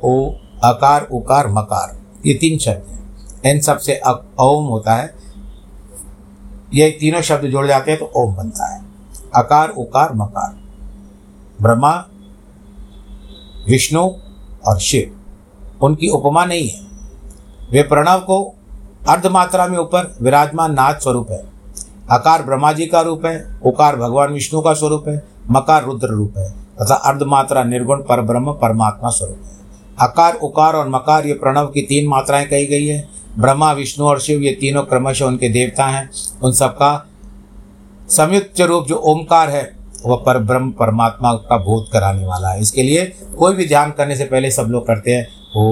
ओ, 0.04 0.32
अकार, 0.64 1.08
उकार, 1.12 1.48
मकार, 1.48 1.98
ये 2.26 2.34
तीन 2.34 2.58
शब्द 2.60 2.90
हैं। 2.90 3.00
इन 3.46 3.60
सबसे 3.60 4.00
ओम 4.40 4.66
होता 4.66 4.96
है। 4.96 5.14
ये 6.74 6.90
तीनों 6.92 7.22
शब्द 7.22 7.46
जुड़ 7.46 7.66
जाते 7.68 7.92
हैं 7.92 8.00
तो 8.00 8.12
ओम 8.16 8.36
बनता 8.36 8.66
है। 8.66 8.82
अकार, 9.36 9.70
उकार, 9.70 10.14
मकार, 10.14 10.58
ब्रह्मा, 11.62 11.94
विष्णु 13.70 14.10
और 14.66 14.80
शिव, 14.80 15.16
उनकी 15.82 16.10
उपमा 16.10 16.46
नहीं 16.46 16.70
है। 16.70 16.82
वे 17.72 17.82
प्रणव 17.84 18.20
को 18.20 18.56
अर्धमात्रा 19.10 19.68
में 19.68 19.78
ऊपर 19.78 20.16
विराजमान 20.22 20.74
नाथ 20.74 20.94
स्वरूप 20.94 21.32
है। 21.32 21.59
अकार 22.12 22.44
ब्रह्मा 22.44 22.72
जी 22.74 22.86
का 22.86 23.02
रूप 23.02 23.26
है, 23.26 23.60
उकार 23.66 23.96
भगवान 23.96 24.34
विष्णु 24.34 24.62
का 24.62 24.74
स्वरूप 24.74 25.08
है, 25.08 25.24
मकार 25.50 25.84
रुद्र 25.84 26.08
रूप 26.08 26.34
है, 26.38 26.50
तथा 26.52 26.96
अर्धमात्रा 26.96 27.64
निर्गुण 27.64 27.98
पर 27.98 28.22
ब्रह्म 28.22 28.52
परमात्मा 28.52 29.10
स्वरूप 29.10 29.38
है। 29.44 29.60
अकार, 30.00 30.34
उकार 30.34 30.74
और 30.74 30.90
मकार 30.90 31.28
ये 31.28 31.34
प्रणव 31.34 31.68
की 31.68 31.82
तीन 31.82 32.08
मात्राएँ 32.08 32.46
कही 32.46 32.66
गई 32.66 32.88
है। 32.88 33.10
ब्रह्मा, 33.40 33.72
विष्णु 33.72 34.06
और 34.08 34.20
शिव 34.20 34.42
ये 34.42 34.52
तीनों 34.52 34.84
क्रमशः 34.84 35.26
उनके 35.26 35.50
देवता 35.50 35.86
हैं। 35.86 36.10
उन 36.44 36.52
सबका 36.52 37.06
संयुक्त 38.10 38.62
रूप 38.62 38.86
जो 38.86 38.96
ओंकार 38.96 39.50
है, 39.50 39.78
वह 40.06 40.24
पर 40.26 40.38
ब्रह्म 40.38 40.72
परमात्मा 40.72 41.34
का 41.34 41.58
बोध 41.58 41.92
कराने 41.94 42.26
वाला 42.26 42.50
है। 42.50 42.62
इसके 42.62 42.84
लिए 42.84 43.06
कोई 43.40 43.54
भी 43.54 43.68
ध्यान 43.68 43.92
करने 43.92 44.16
से 44.16 44.26
पहले 44.26 44.52
सब 44.52 44.64
लोग 44.64 44.88
करते 44.88 45.12
हैं 45.12 45.28
ओ 45.58 45.64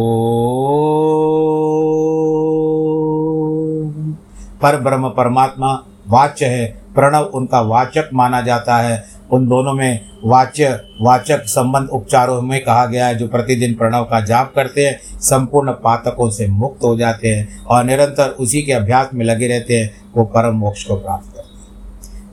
पर 4.62 4.80
ब्रह्म 4.82 5.10
परमात्मा 5.10 5.84
वाच्य 6.10 6.46
है, 6.46 6.66
प्रणव 6.96 7.24
उनका 7.24 7.62
वाचक 7.62 8.10
माना 8.14 8.42
जाता 8.42 8.78
है। 8.78 9.18
उन 9.32 9.48
दोनों 9.48 9.74
में 9.74 10.10
वाच्य, 10.26 10.82
वाचक 11.02 11.44
संबंध 11.44 11.90
उपचारों 11.90 12.42
में 12.42 12.64
कहा 12.64 12.86
गया 12.86 13.08
है, 13.08 13.16
जो 13.16 13.28
प्रतिदिन 13.28 13.74
प्रणव 13.74 14.04
का 14.04 14.22
जाप 14.22 14.54
करते 14.56 14.88
हैं, 14.88 15.20
संपूर्ण 15.20 15.72
पातकों 15.72 16.30
से 16.30 16.48
मुक्त 16.48 16.84
हो 16.84 16.98
जाते 16.98 17.36
हैं 17.36 17.64
और 17.64 17.84
निरंतर 17.84 18.30
उसी 18.30 18.62
के 18.62 18.72
अभ्यास 18.72 19.10
में 19.14 19.26
लगे 19.26 19.48
रहते 19.48 19.78
हैं, 19.78 19.98
वो 20.16 20.24
परम 20.24 20.56
मोक्ष 20.56 20.84
को 20.84 20.96
प्राप्त 20.96 21.26
करते 21.26 21.40
हैं। 21.40 21.48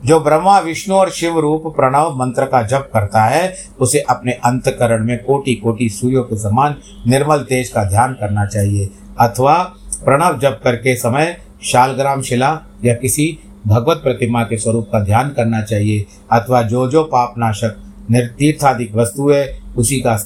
जो 0.05 0.19
ब्रह्मा, 0.19 0.59
विष्णु 0.59 0.95
और 0.95 1.09
शिव 1.09 1.39
रूप 1.39 1.63
प्रणव 1.67 2.15
मंत्र 2.15 2.45
का 2.45 2.61
जप 2.61 2.89
करता 2.93 3.23
है, 3.23 3.55
उसे 3.79 3.99
अपने 3.99 4.31
अंतकरण 4.31 5.05
में 5.05 5.23
कोटि 5.23 5.55
कोटि 5.55 5.89
सूर्यों 5.89 6.23
के 6.23 6.35
समान 6.35 6.75
निर्मल 7.07 7.37
तेज 7.37 7.69
का 7.69 7.83
ध्यान 7.83 8.13
करना 8.13 8.45
चाहिए। 8.45 8.89
अथवा 9.19 9.57
प्रणव 10.05 10.39
जप 10.39 10.61
करके 10.63 10.95
समय, 10.95 11.37
शालग्राम 11.63 12.21
शिला 12.21 12.61
या 12.85 12.93
किसी 12.93 13.39
भगवत 13.67 13.97
प्रतिमा 13.97 14.43
के 14.43 14.57
स्वरूप 14.57 14.89
का 14.91 14.99
ध्यान 14.99 15.29
करना 15.29 15.61
चाहिए, 15.61 16.05
अथवा 16.31 16.61
जो 16.61 16.91
जो 16.91 17.03
पापनाशक, 17.03 17.77
निर्तीर्थाधिक 18.11 18.95
वस्तु 18.95 19.29
है, 19.29 19.59
उसी 19.77 19.99
का 19.99 20.17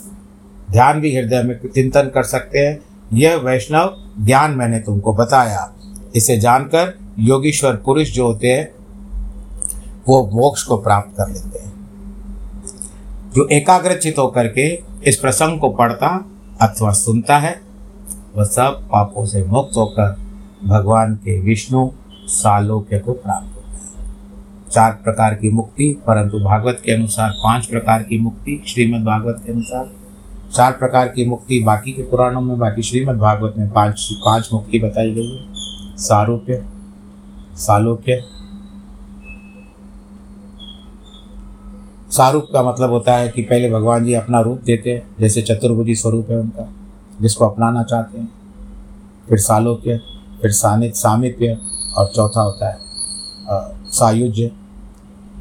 ध्यान 0.71 1.01
भी 1.01 1.15
हृदय 1.15 1.43
में 1.43 1.59
चिंतन 1.75 2.01
कर 2.01 2.23
सकते 2.23 2.59
हैं। 2.59 2.79
यह 3.13 3.35
वैष्णव 3.35 4.03
ज्ञान 4.25 4.51
मैंने 4.51 4.79
तुमको 4.79 5.13
बताया। 5.13 5.73
इसे 6.15 6.37
जानकर 6.37 6.99
योगीश्वर 7.19 7.75
पुरुष 7.75 8.11
जो 8.11 8.25
होते 8.25 8.47
हैं, 8.47 8.71
वो 10.07 10.25
मोक्ष 10.27 10.63
को 10.63 10.77
प्राप्त 10.77 11.17
कर 11.17 11.27
लेते 11.27 11.59
हैं। 11.59 11.73
जो 13.35 13.47
एकाग्रचित 13.51 14.17
होकर 14.17 14.47
के 14.47 14.81
इस 15.09 15.15
प्रसंग 15.15 15.59
को 15.59 15.69
पढ़ता, 15.69 16.25
अथवा 16.61 16.91
सुनता 16.91 17.37
है, 17.37 17.61
वह 18.37 18.43
सब 18.43 18.89
पापों 18.91 19.25
से 19.25 19.43
मुक्त 19.43 19.77
होकर 19.77 20.17
भगवान 20.65 21.15
के 21.15 21.39
विष्णु 21.39 21.89
सालोक्य 22.29 22.99
को 22.99 23.13
प्राप्त 23.13 23.55
होता 23.55 24.03
है। 24.03 24.69
चार 24.71 24.91
प्रकार 24.91 25.33
की 25.33 25.49
मुक्ति, 25.49 25.97
परंतु 26.07 26.39
भागवत 26.39 26.81
के 26.85 26.91
अनुसार 26.91 27.29
पाँच 27.29 27.65
प्रकार 27.65 28.03
की 28.03 28.19
मुक्ति, 28.19 28.63
श्रीमद् 28.67 29.05
भागवत 29.05 29.43
के 29.45 29.51
अनुसार 29.51 29.91
चार 30.55 30.71
प्रकार 30.71 31.07
की 31.07 31.25
मुक्ति, 31.25 31.59
बाकी 31.59 31.91
के 31.91 32.01
पुराणों 32.01 32.41
में, 32.41 32.59
बाकी 32.59 32.81
श्रीमद् 32.81 33.17
भागवत 33.17 33.53
में 33.57 33.69
पाँच 33.69 34.09
पाँच 34.13 34.49
मुक्ति 34.53 34.79
बताई 34.79 35.11
गई 35.11 35.35
है। 35.35 35.45
सारूप्य, 35.97 36.65
सालोक्य। 37.55 38.23
सारूप 42.11 42.47
का 42.53 42.63
मतलब 42.63 42.89
होता 42.89 43.15
है 43.15 43.29
कि 43.29 43.41
पहले 43.41 43.69
भगवान 43.69 44.05
जी 44.05 44.13
अपना 44.13 44.41
रूप 44.41 44.61
देते 44.61 44.89
हैं, 44.89 45.07
जैसे 45.19 45.41
चतुर्भुजी 45.41 45.95
स्वरूप 45.95 46.27
है 46.29 46.37
उनका, 46.37 46.69
जिसको 47.21 47.45
अपनाना 47.45 47.83
चाहते 47.83 48.19
हैं। 48.19 48.29
फिर 49.29 49.37
सालोक्य, 49.37 50.01
फिर 50.41 50.51
सानित 50.51 50.95
सामिप्य 50.95 51.57
और 51.99 52.07
चौथा 52.07 52.41
होता 52.41 52.69
है 52.69 52.77
सायुज्य। 53.91 54.51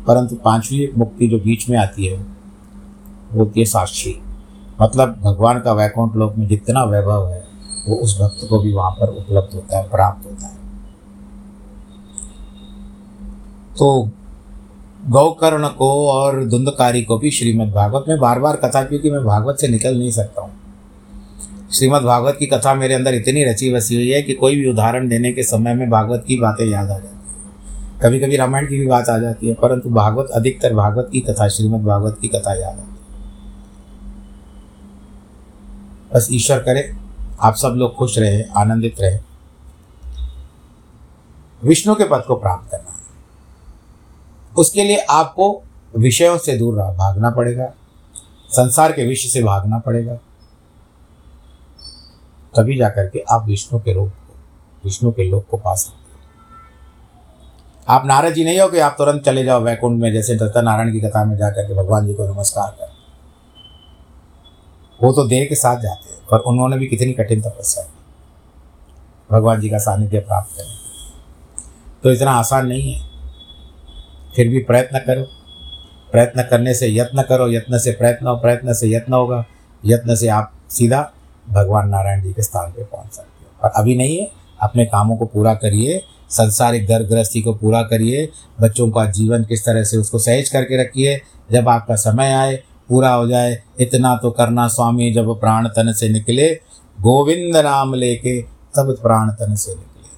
परंतु 0.07 0.37
पांचवी 0.37 0.91
मुक्ति 0.97 1.27
जो 1.27 1.39
बीच 1.39 1.69
में 1.71 1.77
आती 1.79 2.07
है, 2.07 2.17
वो 2.17 3.39
होती 3.39 3.61
है 3.61 3.67
साक्षी 3.67 4.15
मतलब 4.81 5.17
भगवान 5.23 5.61
का 5.61 5.73
वैकुंठ 5.73 6.17
लोक 6.17 6.37
में 6.37 6.47
जितना 6.49 6.85
वैभव 6.85 7.29
है, 7.29 7.43
वो 7.89 7.97
उस 7.97 8.19
भक्त 8.21 8.47
को 8.51 8.59
भी 8.59 8.73
वहाँ 8.73 8.91
पर 8.91 9.09
उपलब्ध 9.11 9.55
होता 9.55 9.79
है, 9.79 9.89
प्राप्त 9.91 10.27
होता 10.27 10.47
है। 10.47 10.57
तो 13.79 14.09
गौकर्ण 15.09 15.69
को 15.69 15.91
और 16.11 16.45
धुंधकारी 16.45 17.03
को 17.03 17.19
भी 17.19 17.31
श्रीमद् 17.31 17.75
भागवत 17.75 18.05
में 18.09 18.19
बार 18.21 18.39
बार 18.39 18.57
कथा, 18.57 18.83
क्योंकि 18.83 19.11
मैं 19.11 19.25
भागवत 19.25 19.59
से 19.59 19.69
निकल 19.69 19.99
नहीं 19.99 20.11
सकता 20.11 20.43
हूँ। 20.43 20.51
श्रीमद् 21.75 22.05
भागवत 22.05 22.37
की 22.39 22.47
कथा 22.47 22.75
मेरे 22.75 22.95
अंदर 22.95 23.15
इतनी 23.15 23.45
रची 23.45 23.75
बसी 23.75 23.95
हुई 23.95 24.11
है 24.11 24.23
कि 24.23 24.33
कोई 24.33 24.57
भी 24.57 24.71
उदाहरण 24.71 25.09
देने 25.09 25.33
के 25.33 25.43
समय 25.43 25.75
में 25.75 25.91
भागवत 25.91 26.25
की 26.29 26.37
बातें 26.37 26.67
याद 26.67 26.91
आ 26.91 26.99
जाती 26.99 27.07
है। 27.07 27.19
कभी 28.03 28.21
कभी 28.21 28.37
रामायण 28.37 28.69
की 28.69 28.79
भी 28.79 28.87
बात 28.87 29.09
आ 29.09 29.19
जाती 29.19 29.49
है, 29.49 29.55
परंतु 29.55 29.91
भागवत, 29.91 30.31
अधिकतर 30.31 30.75
भागवत 30.75 31.09
की 31.13 31.21
कथा, 31.21 31.49
श्रीमद् 31.49 31.85
भागवत 31.85 32.19
की 32.21 32.29
कथा 32.29 32.55
याद 32.61 32.79
आती 32.79 32.81
है। 32.81 32.99
बस 36.15 36.29
ईश्वर 36.33 36.59
करे, 36.59 36.93
आप 37.41 37.55
सब 37.55 37.69
लोग 37.69 37.95
खुश 37.95 38.19
रहे, 38.19 38.43
आनंदित 38.43 39.01
रहे। 39.01 39.19
विष्णु 41.65 41.95
के 41.95 42.05
पद 42.05 42.25
को 42.27 42.37
प्राप्त 42.37 42.71
करना। 42.71 42.97
उसके 44.57 44.85
लिए 44.85 44.97
आपको 44.97 45.63
विषयों 45.97 46.39
से 46.39 46.59
दूर 46.59 46.75
भागना 46.75 47.31
पड़ेगा। 47.31 47.73
संसार 48.49 48.93
के 48.93 49.07
विषय 49.07 49.29
से 49.29 49.43
भागना 49.43 49.79
पड़ेगा। 49.79 50.19
तभी 52.59 52.77
जाकर 52.77 53.09
के 53.09 53.25
आप 53.31 53.47
विष्णु 53.47 53.81
के 53.81 53.93
रूप 53.93 54.13
विष्णु 54.85 55.13
के 55.13 55.31
लोक 55.31 55.47
को 55.51 55.57
पा 55.57 55.75
सकते 55.75 56.09
आप 57.89 58.07
नारद 58.07 58.35
जी 58.35 58.45
नहीं 58.45 58.61
हो 58.61 58.69
कि 58.69 58.79
आप 58.79 58.95
तुरंत 58.99 59.23
चले 59.23 59.45
जाओ 59.45 59.61
वैकुंठ 59.61 60.01
में, 60.01 60.13
जैसे 60.13 60.35
दत्ता 60.35 60.61
नारायण 60.61 60.93
की 60.93 61.01
कथा 61.01 61.25
में 61.25 61.37
जाकर 61.37 61.63
के 61.63 61.75
भगवान 61.75 62.07
जी 62.07 62.15
को 62.15 62.29
नमस्कार 62.29 62.71
कर। 62.71 62.89
वो 65.03 65.13
तो 65.13 65.29
देर 65.29 65.49
के 65.49 65.55
साथ 65.55 65.77
जाते 65.77 66.13
हैं, 66.13 66.21
पर 66.31 66.39
उन्होंने 66.39 66.79
भी 66.79 66.87
कितनी 66.87 67.13
कठिन 67.13 67.41
तपस्या 67.41 67.85
की। 67.85 67.99
भगवान 69.33 69.61
जी 69.61 69.69
का 69.69 69.79
सानिध्य 69.79 70.21
प्राप्त 70.21 70.57
करें। 70.57 70.77
तो 72.03 72.13
इतना 72.13 72.31
आसान 72.31 72.67
नहीं 72.67 72.93
है। 72.93 73.11
फिर 74.37 74.49
भी 74.49 74.59
प्रयत्न 74.59 74.99
करो। 74.99 75.23
प्रयत्न 76.13 76.43
करने 76.43 76.75
से 76.75 76.89
यत्न 76.89 77.23
करो, 77.23 77.49
यत्न 77.49 77.79
से 77.79 77.93
प्रयत्न 77.93 78.27
हो, 78.27 78.37
प्रयत्न 78.37 78.75
से 78.75 78.89
यत्न 78.89 79.13
होगा। 79.13 79.45
यत्न 79.85 80.17
से 80.17 80.29
आप 80.29 80.53
सीधा 80.71 81.13
भगवान 81.49 81.89
नारायण 81.89 82.23
जी 82.23 82.33
के 82.33 82.43
स्थान 82.43 82.71
पे 82.71 82.83
पहुँच 82.83 83.13
सकते 83.13 83.45
हो। 83.45 83.65
और 83.65 83.73
अभी 83.77 83.97
नहीं 83.97 84.19
है, 84.19 84.31
अपने 84.61 84.85
कामों 84.85 85.17
को 85.17 85.25
पूरा 85.25 85.55
करिए, 85.55 86.03
संसारिक 86.31 86.89
घर 86.89 87.03
गृहस्थी 87.03 87.41
को 87.41 87.55
पूरा 87.55 87.83
करिए, 87.83 88.29
बच्चों 88.61 88.91
का 88.91 89.07
जीवन 89.07 89.45
किस 89.45 89.65
तरह 89.65 89.85
से 89.85 89.97
उसको 89.97 90.19
सहज 90.19 90.49
करके 90.49 90.83
रखिए, 90.83 91.21
जब 91.53 91.69
आपका 91.69 91.95
समय 91.95 92.33
आए, 92.33 92.63
पूरा 92.89 93.11
हो 93.11 93.29
जाए, 93.29 93.63
इतना 93.81 94.17
तो 94.17 94.31
करना 94.31 94.69
स्वामी, 94.69 95.13
जब 95.13 95.41
प्राण 95.41 95.69
तन 95.69 95.93
से 95.93 96.09
निकले, 96.09 96.61
गोविंद 97.01 97.57
नाम 97.57 97.95
लेके 97.95 98.43
तब 98.43 98.99
प्राण 99.03 99.31
तन 99.31 99.55
से 99.55 99.71
निकले। 99.71 100.09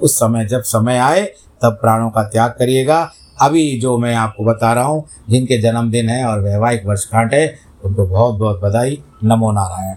उस 0.00 0.16
समय 0.16 0.44
जब 0.44 0.62
समय 0.62 0.98
आए, 0.98 1.22
तब 1.62 1.78
प्राणों 1.80 2.10
का 2.10 2.22
त्याग 2.22 2.50
करिएगा। 2.50 3.12
अभी 3.40 3.80
जो 3.80 3.98
मैं 3.98 4.14
आपको 4.14 4.44
बता 4.44 4.72
रहा 4.72 4.84
हूँ, 4.84 5.04
जिनके 5.30 5.58
जन्मदिन 5.58 6.08
है 6.08 6.24
और 6.24 6.40
वैवाहिक 6.40 6.86
वर्षगांठ 6.86 7.34
है, 7.34 7.58
उनको 7.84 8.06
बहुत 8.06 8.34
बहुत 8.34 8.60
बधाई। 8.60 9.02
नमो 9.24 9.52
नारायण। 9.52 9.96